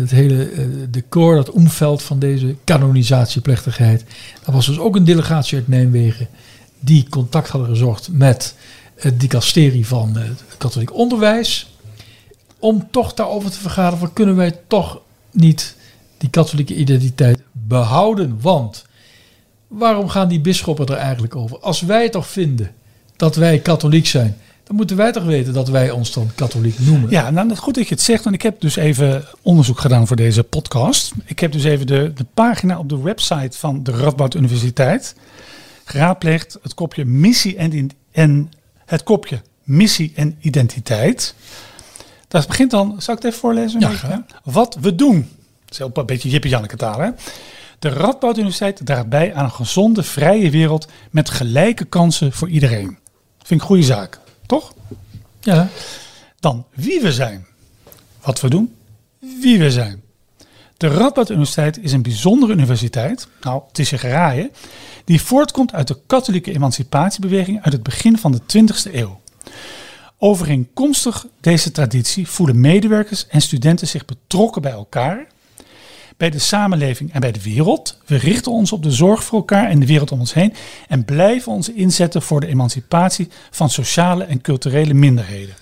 het 0.00 0.10
hele 0.10 0.50
decor, 0.90 1.34
dat 1.34 1.50
omveld 1.50 2.02
van 2.02 2.18
deze 2.18 2.54
canonisatieplechtigheid, 2.64 4.04
daar 4.44 4.54
was 4.54 4.66
dus 4.66 4.78
ook 4.78 4.96
een 4.96 5.04
delegatie 5.04 5.58
uit 5.58 5.68
Nijmegen 5.68 6.28
die 6.80 7.06
contact 7.08 7.48
hadden 7.48 7.68
gezocht 7.70 8.08
met 8.10 8.54
het 8.94 9.20
dicasterie 9.20 9.86
van 9.86 10.16
het 10.16 10.44
katholiek 10.58 10.94
onderwijs. 10.94 11.74
Om 12.58 12.88
toch 12.90 13.14
daarover 13.14 13.50
te 13.50 13.58
vergaderen 13.58 13.98
van 13.98 14.12
kunnen 14.12 14.36
wij 14.36 14.58
toch 14.66 15.00
niet 15.30 15.76
die 16.18 16.30
katholieke 16.30 16.74
identiteit 16.74 17.40
behouden. 17.52 18.38
Want 18.40 18.84
waarom 19.68 20.08
gaan 20.08 20.28
die 20.28 20.40
bisschoppen 20.40 20.86
er 20.86 20.96
eigenlijk 20.96 21.36
over? 21.36 21.58
Als 21.58 21.80
wij 21.80 22.08
toch 22.08 22.26
vinden 22.26 22.70
dat 23.16 23.36
wij 23.36 23.58
katholiek 23.58 24.06
zijn, 24.06 24.36
dan 24.64 24.76
moeten 24.76 24.96
wij 24.96 25.12
toch 25.12 25.24
weten 25.24 25.52
dat 25.52 25.68
wij 25.68 25.90
ons 25.90 26.12
dan 26.12 26.30
katholiek 26.34 26.78
noemen. 26.78 27.10
Ja, 27.10 27.30
nou, 27.30 27.48
dat 27.48 27.58
goed 27.58 27.74
dat 27.74 27.88
je 27.88 27.94
het 27.94 28.02
zegt. 28.02 28.24
Want 28.24 28.34
ik 28.34 28.42
heb 28.42 28.60
dus 28.60 28.76
even 28.76 29.24
onderzoek 29.42 29.80
gedaan 29.80 30.06
voor 30.06 30.16
deze 30.16 30.42
podcast. 30.42 31.12
Ik 31.24 31.38
heb 31.38 31.52
dus 31.52 31.64
even 31.64 31.86
de, 31.86 32.12
de 32.14 32.26
pagina 32.34 32.78
op 32.78 32.88
de 32.88 33.02
website 33.02 33.58
van 33.58 33.82
de 33.82 33.90
Radboud 33.90 34.34
Universiteit 34.34 35.14
geraadpleegd. 35.86 36.58
Het 36.62 36.74
kopje 36.74 37.04
missie 37.04 37.56
en, 37.56 37.90
en 38.12 38.50
het 38.84 39.02
kopje 39.02 39.42
missie 39.62 40.12
en 40.14 40.36
identiteit. 40.40 41.34
Dat 42.28 42.46
begint 42.46 42.70
dan, 42.70 42.94
zal 42.98 43.14
ik 43.14 43.22
het 43.22 43.32
even 43.32 43.40
voorlezen? 43.40 43.80
Ja, 43.80 43.88
beetje? 43.88 44.24
Wat 44.44 44.76
we 44.80 44.94
doen. 44.94 45.30
Dat 45.64 45.74
is 45.74 45.80
ook 45.80 45.96
een 45.96 46.06
beetje 46.06 46.28
Jippe 46.28 46.48
Janneke 46.48 46.76
taal, 46.76 47.00
hè? 47.00 47.10
De 47.78 47.88
Radboud 47.88 48.36
Universiteit 48.36 48.80
draagt 48.84 49.08
bij 49.08 49.34
aan 49.34 49.44
een 49.44 49.50
gezonde, 49.50 50.02
vrije 50.02 50.50
wereld 50.50 50.88
met 51.10 51.30
gelijke 51.30 51.84
kansen 51.84 52.32
voor 52.32 52.48
iedereen. 52.48 52.98
Vind 53.38 53.50
ik 53.50 53.60
een 53.60 53.60
goede 53.60 53.82
zaak, 53.82 54.20
toch? 54.46 54.74
Ja. 55.40 55.68
Dan 56.40 56.66
wie 56.74 57.00
we 57.00 57.12
zijn. 57.12 57.46
Wat 58.20 58.40
we 58.40 58.50
doen, 58.50 58.74
wie 59.18 59.58
we 59.58 59.70
zijn. 59.70 60.02
De 60.76 60.88
Radboud 60.88 61.30
Universiteit 61.30 61.78
is 61.78 61.92
een 61.92 62.02
bijzondere 62.02 62.52
universiteit, 62.52 63.28
nou 63.40 63.62
het 63.68 63.78
is 63.78 63.90
je 63.90 63.98
geraaien, 63.98 64.50
die 65.04 65.22
voortkomt 65.22 65.72
uit 65.72 65.88
de 65.88 65.98
katholieke 66.06 66.52
emancipatiebeweging 66.52 67.62
uit 67.62 67.72
het 67.72 67.82
begin 67.82 68.18
van 68.18 68.32
de 68.32 68.40
20e 68.40 68.94
eeuw. 68.94 69.20
Overeenkomstig 70.18 71.26
deze 71.40 71.70
traditie 71.70 72.28
voelen 72.28 72.60
medewerkers 72.60 73.26
en 73.26 73.40
studenten 73.40 73.86
zich 73.86 74.04
betrokken 74.04 74.62
bij 74.62 74.72
elkaar, 74.72 75.26
bij 76.16 76.30
de 76.30 76.38
samenleving 76.38 77.12
en 77.12 77.20
bij 77.20 77.32
de 77.32 77.42
wereld. 77.42 77.98
We 78.06 78.16
richten 78.16 78.52
ons 78.52 78.72
op 78.72 78.82
de 78.82 78.90
zorg 78.90 79.24
voor 79.24 79.38
elkaar 79.38 79.68
en 79.68 79.80
de 79.80 79.86
wereld 79.86 80.12
om 80.12 80.20
ons 80.20 80.34
heen 80.34 80.54
en 80.88 81.04
blijven 81.04 81.52
ons 81.52 81.68
inzetten 81.68 82.22
voor 82.22 82.40
de 82.40 82.46
emancipatie 82.46 83.28
van 83.50 83.70
sociale 83.70 84.24
en 84.24 84.40
culturele 84.40 84.94
minderheden. 84.94 85.54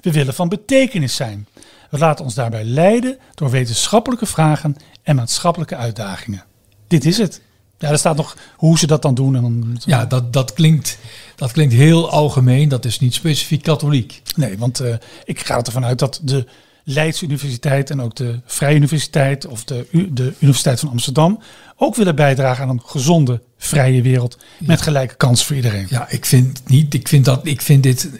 We 0.00 0.12
willen 0.12 0.34
van 0.34 0.48
betekenis 0.48 1.16
zijn. 1.16 1.46
We 1.90 1.98
laten 1.98 2.24
ons 2.24 2.34
daarbij 2.34 2.64
leiden 2.64 3.18
door 3.34 3.50
wetenschappelijke 3.50 4.26
vragen 4.26 4.76
en 5.02 5.16
maatschappelijke 5.16 5.76
uitdagingen. 5.76 6.44
Dit 6.88 7.04
is 7.04 7.18
het. 7.18 7.40
Ja, 7.78 7.90
er 7.90 7.98
staat 7.98 8.16
nog 8.16 8.36
hoe 8.56 8.78
ze 8.78 8.86
dat 8.86 9.02
dan 9.02 9.14
doen. 9.14 9.36
En 9.36 9.42
dan, 9.42 9.80
Ja, 9.84 10.04
dat, 10.06 10.32
dat, 10.32 10.52
klinkt, 10.52 10.98
dat 11.36 11.52
klinkt 11.52 11.74
heel 11.74 12.10
algemeen. 12.10 12.68
Dat 12.68 12.84
is 12.84 12.98
niet 13.00 13.14
specifiek 13.14 13.62
katholiek. 13.62 14.22
Nee, 14.36 14.58
want 14.58 14.80
eh, 14.80 14.94
ik 15.24 15.40
ga 15.40 15.62
ervan 15.62 15.84
uit 15.84 15.98
dat 15.98 16.20
de 16.22 16.46
Leidse 16.84 17.24
Universiteit 17.24 17.90
en 17.90 18.00
ook 18.02 18.14
de 18.16 18.40
Vrije 18.44 18.74
Universiteit 18.76 19.46
of 19.46 19.64
de, 19.64 19.86
U- 19.90 20.12
de 20.12 20.34
Universiteit 20.38 20.80
van 20.80 20.88
Amsterdam 20.88 21.40
ook 21.76 21.94
willen 21.94 22.14
bijdragen 22.16 22.62
aan 22.62 22.68
een 22.70 22.82
gezonde, 22.84 23.42
vrije 23.58 24.02
wereld 24.02 24.38
met 24.58 24.82
gelijke 24.82 25.14
kansen 25.14 25.46
voor 25.46 25.56
iedereen. 25.56 25.86
Ja, 25.90 26.08
ik 26.08 26.24
vind 26.26 26.62
niet. 26.66 26.94
Ik 26.94 27.08
vind 27.08 27.24
dat. 27.24 27.46
Ik 27.46 27.60
vind 27.62 27.82
dit 27.82 28.10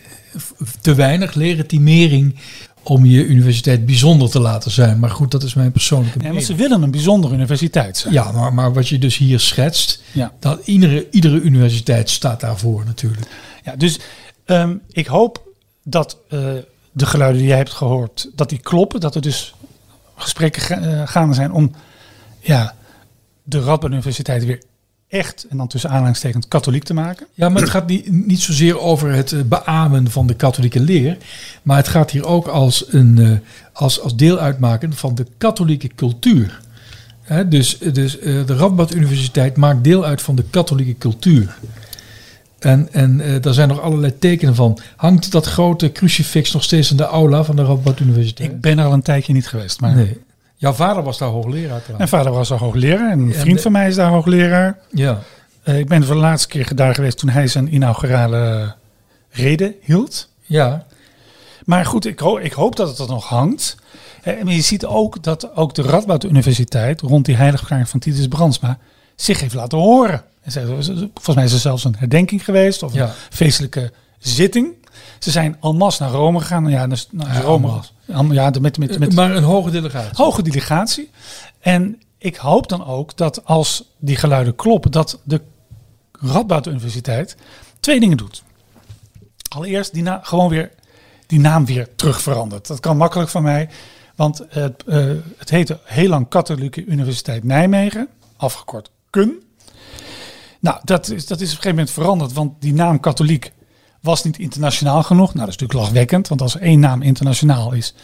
te 0.80 0.94
weinig 0.94 1.34
legitimering 1.34 2.34
om 2.88 3.04
je 3.04 3.24
universiteit 3.26 3.86
bijzonder 3.86 4.30
te 4.30 4.40
laten 4.40 4.70
zijn. 4.70 4.98
Maar 4.98 5.10
goed, 5.10 5.30
dat 5.30 5.42
is 5.42 5.54
mijn 5.54 5.72
persoonlijke 5.72 6.18
Nee, 6.18 6.26
want 6.32 6.40
mening. 6.40 6.58
ze 6.58 6.62
willen 6.68 6.82
een 6.82 6.90
bijzondere 6.90 7.34
universiteit 7.34 7.96
zijn. 7.96 8.12
Ja, 8.14 8.32
maar, 8.32 8.54
maar 8.54 8.72
wat 8.72 8.88
je 8.88 8.98
dus 8.98 9.16
hier 9.16 9.40
schetst, 9.40 10.02
Ja. 10.12 10.32
dat 10.40 10.60
iedere, 10.66 11.06
iedere 11.10 11.40
universiteit 11.40 12.10
staat 12.10 12.40
daarvoor 12.40 12.84
natuurlijk. 12.84 13.26
Ja, 13.64 13.76
dus 13.76 13.98
ehm, 14.44 14.76
ik 14.90 15.06
hoop 15.06 15.42
dat 15.84 16.18
eh, 16.28 16.38
de 16.92 17.06
geluiden 17.06 17.38
die 17.40 17.48
jij 17.48 17.56
hebt 17.56 17.72
gehoord, 17.72 18.30
dat 18.34 18.48
die 18.48 18.58
kloppen. 18.58 19.00
Dat 19.00 19.14
er 19.14 19.20
dus 19.20 19.54
gesprekken 20.16 20.82
eh, 20.82 21.08
gaande 21.08 21.34
zijn 21.34 21.52
om 21.52 21.72
ja, 22.40 22.74
de 23.42 23.60
Radboud 23.60 23.92
Universiteit 23.92 24.44
weer 24.44 24.62
echt, 25.08 25.46
en 25.48 25.56
dan 25.56 25.68
tussen 25.68 25.90
aanhalingstekens, 25.90 26.48
katholiek 26.48 26.84
te 26.84 26.94
maken. 26.94 27.26
Ja, 27.34 27.48
maar 27.48 27.62
het 27.62 27.70
gaat 27.70 27.86
niet, 27.86 28.26
niet 28.26 28.40
zozeer 28.40 28.80
over 28.80 29.12
het 29.12 29.32
eh, 29.32 29.40
beamen 29.42 30.10
van 30.10 30.26
de 30.26 30.34
katholieke 30.34 30.80
leer. 30.80 31.16
Maar 31.62 31.76
het 31.76 31.88
gaat 31.88 32.10
hier 32.10 32.26
ook 32.26 32.46
als, 32.46 32.84
een, 32.88 33.18
eh, 33.18 33.30
als, 33.72 34.00
als 34.00 34.16
deel 34.16 34.38
uitmaken 34.38 34.92
van 34.92 35.14
de 35.14 35.26
katholieke 35.38 35.88
cultuur. 35.94 36.60
Dus 37.48 37.78
dus 37.78 38.18
eh, 38.18 38.46
de 38.46 38.56
Radboud 38.56 38.94
Universiteit 38.94 39.56
maakt 39.56 39.84
deel 39.84 40.04
uit 40.04 40.22
van 40.22 40.34
de 40.36 40.44
katholieke 40.50 40.98
cultuur. 40.98 41.56
En, 42.58 42.88
en 42.92 43.40
daar 43.40 43.54
zijn 43.54 43.68
nog 43.68 43.80
allerlei 43.80 44.18
tekenen 44.18 44.54
van. 44.54 44.78
Hangt 44.96 45.32
dat 45.32 45.46
grote 45.46 45.92
crucifix 45.92 46.52
nog 46.52 46.62
steeds 46.62 46.90
in 46.90 46.96
de 46.96 47.04
aula 47.04 47.44
van 47.44 47.56
de 47.56 47.64
Radboud 47.64 48.00
Universiteit? 48.00 48.50
Ik 48.50 48.60
ben 48.60 48.78
er 48.78 48.84
al 48.84 48.92
een 48.92 49.02
tijdje 49.02 49.32
niet 49.32 49.46
geweest. 49.46 49.80
Maar 49.80 49.94
Nee. 49.94 50.18
Jouw 50.58 50.72
vader 50.72 51.02
was 51.02 51.18
daar 51.18 51.28
hoogleraar 51.28 51.82
Mijn 51.96 52.08
vader 52.08 52.32
was 52.32 52.48
daar 52.48 52.58
hoogleraar 52.58 53.10
en 53.10 53.18
een 53.18 53.32
En 53.32 53.40
vriend 53.40 53.56
de- 53.56 53.62
van 53.62 53.72
mij 53.72 53.88
is 53.88 53.94
daar 53.94 54.10
hoogleraar. 54.10 54.78
Ja. 54.90 55.18
Eh, 55.62 55.78
ik 55.78 55.88
ben 55.88 56.04
voor 56.04 56.14
de 56.14 56.20
laatste 56.20 56.48
keer 56.48 56.74
daar 56.74 56.94
geweest 56.94 57.18
toen 57.18 57.28
hij 57.28 57.46
zijn 57.46 57.74
inaugurale 57.74 58.74
reden 59.30 59.74
hield. 59.82 60.28
ja. 60.42 60.86
Maar 61.64 61.86
goed, 61.86 62.06
ik, 62.06 62.18
ho- 62.18 62.36
ik 62.38 62.52
hoop 62.52 62.76
dat 62.76 62.88
het 62.88 62.98
er 62.98 63.08
nog 63.08 63.24
hangt. 63.28 63.76
Eh, 64.22 64.42
maar 64.42 64.52
je 64.52 64.60
ziet 64.60 64.84
ook 64.84 65.22
dat 65.22 65.56
ook 65.56 65.74
de 65.74 65.82
Radboud 65.82 66.24
Universiteit 66.24 67.00
rond 67.00 67.24
die 67.24 67.36
heiligverklaring 67.36 67.88
van 67.88 68.00
Titus 68.00 68.28
Brandsma 68.28 68.78
zich 69.14 69.40
heeft 69.40 69.54
laten 69.54 69.78
horen. 69.78 70.22
En 70.42 70.52
Volgens 70.52 71.34
mij 71.34 71.44
is 71.44 71.52
er 71.52 71.58
zelfs 71.58 71.84
een 71.84 71.94
herdenking 71.98 72.44
geweest 72.44 72.82
of 72.82 72.92
Ja. 72.94 73.04
een 73.04 73.10
feestelijke 73.30 73.92
zitting. 74.18 74.68
Ze 75.18 75.30
zijn 75.30 75.56
al 75.60 75.74
mas 75.74 75.98
naar 75.98 76.10
Rome 76.10 76.40
gegaan. 76.40 76.68
Ja, 76.68 76.86
dus, 76.86 77.08
Ja, 77.18 77.40
Rome. 77.40 77.66
en. 77.66 77.72
Al- 77.72 77.84
Ja, 78.06 78.50
met, 78.60 78.78
met, 78.78 78.98
met 78.98 79.14
Maar 79.14 79.36
een 79.36 79.42
hoge 79.42 79.70
delegatie. 79.70 80.24
hoge 80.24 80.42
delegatie. 80.42 81.10
En 81.60 82.00
ik 82.18 82.36
hoop 82.36 82.68
dan 82.68 82.86
ook 82.86 83.16
dat 83.16 83.44
als 83.44 83.94
die 83.98 84.16
geluiden 84.16 84.54
kloppen, 84.54 84.90
dat 84.90 85.20
de 85.22 85.40
Radboud 86.12 86.66
Universiteit 86.66 87.36
twee 87.80 88.00
dingen 88.00 88.16
doet. 88.16 88.42
Allereerst 89.48 89.92
die 89.92 90.02
na, 90.02 90.20
gewoon 90.22 90.48
weer 90.48 90.70
die 91.26 91.40
naam 91.40 91.66
weer 91.66 91.94
terug 91.94 92.20
verandert. 92.22 92.66
Dat 92.66 92.80
kan 92.80 92.96
makkelijk 92.96 93.30
van 93.30 93.42
mij, 93.42 93.68
want 94.14 94.42
het, 94.48 94.84
eh, 94.86 95.10
het 95.36 95.50
heette 95.50 95.78
heel 95.84 96.08
lang 96.08 96.28
Katholieke 96.28 96.84
Universiteit 96.84 97.44
Nijmegen, 97.44 98.08
afgekort 98.36 98.90
KUN. 99.10 99.42
Nou, 100.60 100.80
dat 100.84 101.08
is, 101.10 101.26
dat 101.26 101.40
is 101.40 101.50
op 101.50 101.56
een 101.56 101.62
gegeven 101.62 101.68
moment 101.68 101.90
veranderd, 101.90 102.32
want 102.32 102.60
die 102.60 102.74
naam 102.74 103.00
katholiek 103.00 103.52
was 104.06 104.24
niet 104.24 104.38
internationaal 104.38 105.02
genoeg. 105.02 105.34
Nou, 105.34 105.46
dat 105.46 105.54
is 105.54 105.60
natuurlijk 105.60 105.80
lachwekkend, 105.80 106.28
want 106.28 106.40
als 106.42 106.54
er 106.54 106.60
één 106.60 106.80
naam 106.80 107.02
internationaal 107.02 107.72
is, 107.72 107.94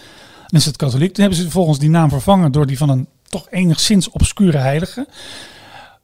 dan 0.46 0.60
is 0.60 0.64
het 0.66 0.76
katholiek. 0.76 1.12
Toen 1.12 1.20
hebben 1.20 1.36
ze 1.38 1.42
vervolgens 1.44 1.78
die 1.78 1.90
naam 1.90 2.08
vervangen 2.08 2.52
door 2.52 2.66
die 2.66 2.78
van 2.78 2.88
een 2.88 3.08
toch 3.28 3.46
enigszins 3.50 4.10
obscure 4.10 4.58
heilige, 4.58 5.06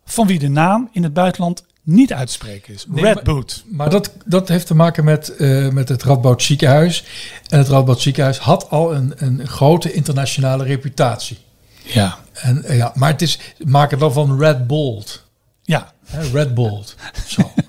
van 0.05 0.27
wie 0.27 0.39
de 0.39 0.49
naam 0.49 0.89
in 0.93 1.03
het 1.03 1.13
buitenland 1.13 1.65
niet 1.83 2.13
uit 2.13 2.27
te 2.27 2.33
spreken 2.33 2.75
is. 2.75 2.85
Nee, 2.89 3.05
Red 3.05 3.15
maar- 3.15 3.25
Boot. 3.25 3.65
Maar 3.67 3.91
dat, 3.91 4.13
dat 4.25 4.49
heeft 4.49 4.67
te 4.67 4.75
maken 4.75 5.05
met, 5.05 5.37
eh, 5.37 5.69
met 5.69 5.89
het 5.89 6.03
Radboud 6.03 6.43
ziekenhuis. 6.43 7.05
En 7.49 7.59
het 7.59 7.69
Radboud 7.69 8.01
ziekenhuis 8.01 8.39
had 8.39 8.71
al 8.71 8.95
een, 8.95 9.13
een 9.17 9.47
grote 9.47 9.93
internationale 9.93 10.65
reputatie. 10.65 11.39
Ja. 11.83 12.19
En, 12.33 12.65
eh, 12.65 12.77
ja, 12.77 12.93
maar 12.95 13.11
het 13.11 13.23
is, 13.23 13.39
maak 13.65 13.91
het 13.91 14.01
wel 14.01 14.11
van 14.13 14.39
Red 14.39 14.67
Bold. 14.67 15.25
Ja. 15.63 15.93
Red 16.33 16.55
Bold. 16.55 16.97
Zo. 17.27 17.51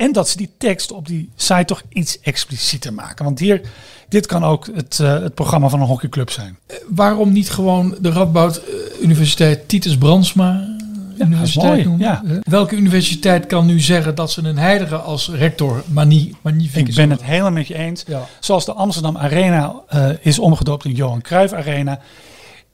En 0.00 0.12
dat 0.12 0.28
ze 0.28 0.36
die 0.36 0.50
tekst 0.58 0.92
op 0.92 1.06
die 1.06 1.30
site 1.36 1.64
toch 1.64 1.82
iets 1.88 2.20
explicieter 2.20 2.92
maken. 2.92 3.24
Want 3.24 3.38
hier, 3.38 3.60
dit 4.08 4.26
kan 4.26 4.44
ook 4.44 4.66
het, 4.74 4.98
eh, 5.00 5.12
het 5.12 5.34
programma 5.34 5.68
van 5.68 5.80
een 5.80 5.86
hockeyclub 5.86 6.30
zijn. 6.30 6.58
Waarom 6.88 7.32
niet 7.32 7.50
gewoon 7.50 7.96
de 8.00 8.10
Radboud 8.10 8.56
eh, 8.56 9.02
Universiteit 9.02 9.68
Titus 9.68 9.98
Brandsma 9.98 10.68
Ja, 11.16 11.26
Universiteit 11.26 11.84
mooi, 11.84 11.98
ja. 11.98 12.22
Eh, 12.24 12.36
Welke 12.42 12.76
universiteit 12.76 13.46
kan 13.46 13.66
nu 13.66 13.80
zeggen 13.80 14.14
dat 14.14 14.30
ze 14.30 14.42
een 14.42 14.58
heilige 14.58 14.96
als 14.96 15.28
rector 15.28 15.82
mani 15.86 16.34
magnifiek 16.40 16.88
Ik 16.88 16.94
ben 16.94 17.10
het 17.10 17.22
helemaal 17.22 17.50
met 17.50 17.66
je 17.66 17.74
eens. 17.74 18.04
Ja. 18.06 18.26
Zoals 18.40 18.64
de 18.64 18.72
Amsterdam 18.72 19.16
Arena 19.16 19.74
eh, 19.88 20.08
is 20.20 20.38
omgedoopt 20.38 20.84
in 20.84 20.94
Johan 20.94 21.20
Cruijff 21.20 21.52
Arena. 21.52 21.98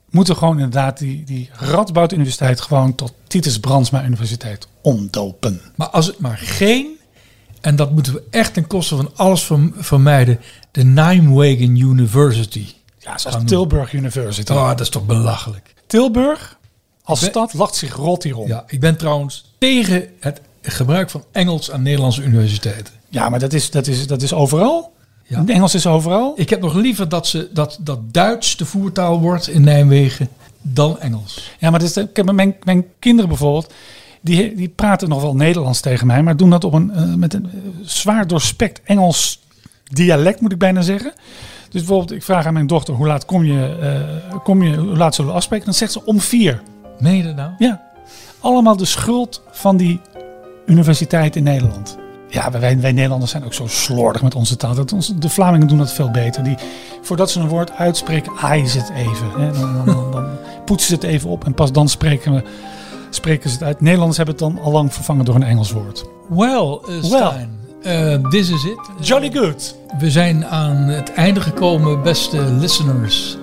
Moeten 0.09 0.35
gewoon 0.35 0.55
inderdaad 0.55 0.97
die, 0.97 1.23
die 1.23 1.49
Radboud 1.53 2.11
Universiteit 2.13 2.61
gewoon 2.61 2.95
tot 2.95 3.13
Titus 3.27 3.59
Brandsma 3.59 4.05
Universiteit 4.05 4.67
omdopen. 4.81 5.61
Maar 5.75 5.89
als 5.89 6.05
het 6.05 6.19
maar 6.19 6.37
geen, 6.37 6.96
en 7.67 7.75
dat 7.75 7.91
moeten 7.91 8.13
we 8.13 8.23
echt 8.29 8.53
ten 8.53 8.67
koste 8.67 8.95
van 8.95 9.11
alles 9.15 9.43
verm- 9.43 9.73
vermijden, 9.77 10.39
de 10.71 10.83
Nijmegen 10.83 11.75
University. 11.77 12.65
Ja, 12.99 13.17
zoals 13.17 13.37
Tilburg 13.45 13.93
University. 13.93 14.51
Oh, 14.51 14.67
dat 14.67 14.79
is 14.79 14.89
toch 14.89 15.05
belachelijk. 15.05 15.73
Tilburg 15.87 16.57
als 17.03 17.19
ben- 17.19 17.29
stad 17.29 17.53
lacht 17.53 17.75
zich 17.75 17.95
rot 17.95 18.23
hierom. 18.23 18.47
Ja, 18.47 18.55
Ja, 18.55 18.63
ik 18.67 18.79
ben 18.79 18.97
trouwens 18.97 19.53
tegen 19.57 20.07
het 20.19 20.41
gebruik 20.61 21.09
van 21.09 21.23
Engels 21.31 21.71
aan 21.71 21.81
Nederlandse 21.81 22.23
universiteiten. 22.23 22.93
maar 23.11 23.39
dat 23.39 23.53
is, 23.53 23.71
dat, 23.71 23.87
is, 23.87 24.07
dat 24.07 24.21
is 24.21 24.33
overal. 24.33 24.93
Ja. 25.23 25.39
Het 25.39 25.49
Engels 25.49 25.75
is 25.75 25.87
overal. 25.87 26.33
Ik 26.35 26.49
heb 26.49 26.61
nog 26.61 26.73
liever 26.73 27.09
dat, 27.09 27.27
ze, 27.27 27.49
dat, 27.53 27.77
dat 27.81 27.99
Duits 28.13 28.57
de 28.57 28.65
voertaal 28.65 29.19
wordt 29.19 29.47
in 29.47 29.61
Nijmegen 29.61 30.29
dan 30.61 30.99
Engels. 30.99 31.51
Ja, 31.59 31.69
maar 31.69 31.79
dat 31.79 31.87
is, 31.87 31.93
de- 31.93 32.01
ik 32.01 32.15
heb 32.15 32.31
mijn, 32.31 32.55
mijn 32.63 32.85
kinderen 32.99 33.29
bijvoorbeeld, 33.29 33.73
die, 34.27 34.55
die 34.55 34.69
praten 34.69 35.09
nog 35.09 35.21
wel 35.21 35.35
Nederlands 35.35 35.81
tegen 35.81 36.07
mij, 36.07 36.23
maar 36.23 36.37
doen 36.37 36.49
dat 36.49 36.63
op 36.63 36.73
een, 36.73 36.91
eh, 36.91 37.13
met 37.13 37.33
een 37.33 37.45
eh, 37.45 37.59
zwaar 37.81 38.27
doorspekt 38.27 38.81
Engels 38.83 39.41
dialect, 39.83 40.41
moet 40.41 40.51
ik 40.51 40.57
bijna 40.57 40.81
zeggen. 40.81 41.13
Dus 41.69 41.81
bijvoorbeeld, 41.81 42.11
ik 42.11 42.23
vraag 42.23 42.45
aan 42.45 42.53
mijn 42.53 42.67
dochter, 42.67 42.93
hoe 42.93 43.07
laat 43.07 43.25
kom 43.25 43.43
je, 43.43 43.77
eh, 43.81 44.37
kom 44.43 44.63
je 44.63 44.77
hoe 44.77 44.97
laat 44.97 45.15
zullen 45.15 45.31
we 45.31 45.37
afspreken? 45.37 45.65
Dan 45.65 45.73
zegt 45.73 45.91
ze 45.91 46.05
om 46.05 46.19
vier. 46.19 46.61
Meen 46.99 47.17
je 47.17 47.23
dat 47.23 47.35
nou? 47.35 47.51
Ja. 47.57 47.81
Allemaal 48.39 48.77
de 48.77 48.85
schuld 48.85 49.41
van 49.51 49.77
die 49.77 50.01
universiteit 50.65 51.35
in 51.35 51.43
Nederland. 51.43 51.97
Ja, 52.29 52.51
wij, 52.51 52.79
wij 52.79 52.91
Nederlanders 52.91 53.31
zijn 53.31 53.45
ook 53.45 53.53
zo 53.53 53.67
slordig 53.67 54.21
met 54.21 54.35
onze 54.35 54.55
taal. 54.55 54.75
Dat 54.75 55.13
de 55.15 55.29
Vlamingen 55.29 55.67
doen 55.67 55.77
dat 55.77 55.93
veel 55.93 56.11
beter. 56.11 56.43
Die, 56.43 56.55
voordat 57.01 57.31
ze 57.31 57.39
een 57.39 57.47
woord 57.47 57.71
uitspreken, 57.71 58.31
aaien 58.37 58.67
ze 58.67 58.77
het 58.77 58.89
even. 58.89 59.31
Hè. 59.37 59.51
Dan, 59.51 59.85
dan, 59.85 60.11
dan, 60.11 60.25
poetsen 60.65 60.89
ze 60.89 60.95
het 60.95 61.03
even 61.03 61.29
op 61.29 61.45
en 61.45 61.53
pas 61.53 61.71
dan 61.71 61.89
spreken, 61.89 62.33
we, 62.33 62.43
spreken 63.17 63.49
ze 63.49 63.55
het 63.55 63.65
uit. 63.65 63.81
Nederlanders 63.81 64.17
hebben 64.17 64.35
het 64.35 64.43
dan 64.43 64.63
al 64.63 64.71
lang 64.71 64.93
vervangen 64.93 65.25
door 65.25 65.35
een 65.35 65.43
Engels 65.43 65.71
woord. 65.71 66.05
Well, 66.29 66.79
uh, 66.89 67.03
Stijn, 67.03 67.49
uh, 67.81 68.29
this 68.29 68.49
is 68.49 68.63
it. 68.63 68.79
Jolly 69.07 69.31
good. 69.31 69.75
We 69.99 70.11
zijn 70.11 70.45
aan 70.45 70.75
het 70.75 71.13
einde 71.13 71.41
gekomen, 71.41 72.03
beste 72.03 72.41
listeners, 72.41 73.37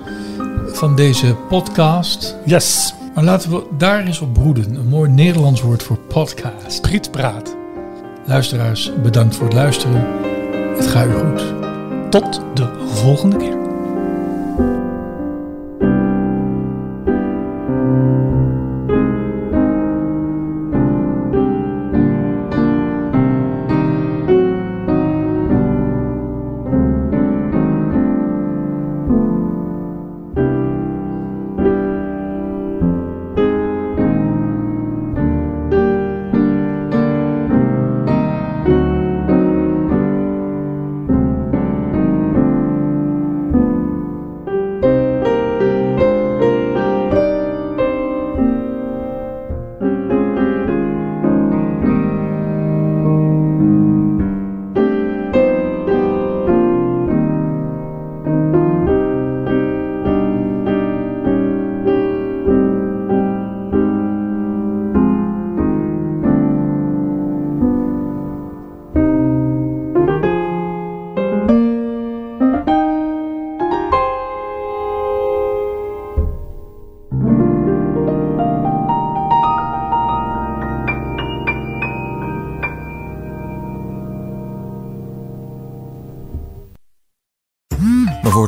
van 0.67 0.95
deze 0.95 1.35
podcast. 1.49 2.35
Yes. 2.45 2.93
Maar 3.15 3.23
laten 3.23 3.49
we 3.51 3.63
daar 3.77 4.05
eens 4.05 4.19
op 4.19 4.33
broeden. 4.33 4.75
Een 4.75 4.87
mooi 4.87 5.09
Nederlands 5.09 5.61
woord 5.61 5.83
voor 5.83 5.97
podcast. 5.97 6.81
Prietpraat. 6.81 7.55
Luisteraars, 8.25 8.91
bedankt 9.03 9.35
voor 9.35 9.45
het 9.45 9.55
luisteren. 9.55 10.07
Het 10.75 10.87
gaat 10.87 11.07
u 11.07 11.13
goed. 11.13 11.53
Tot 12.09 12.41
de 12.53 12.69
volgende 12.85 13.37
keer. 13.37 13.64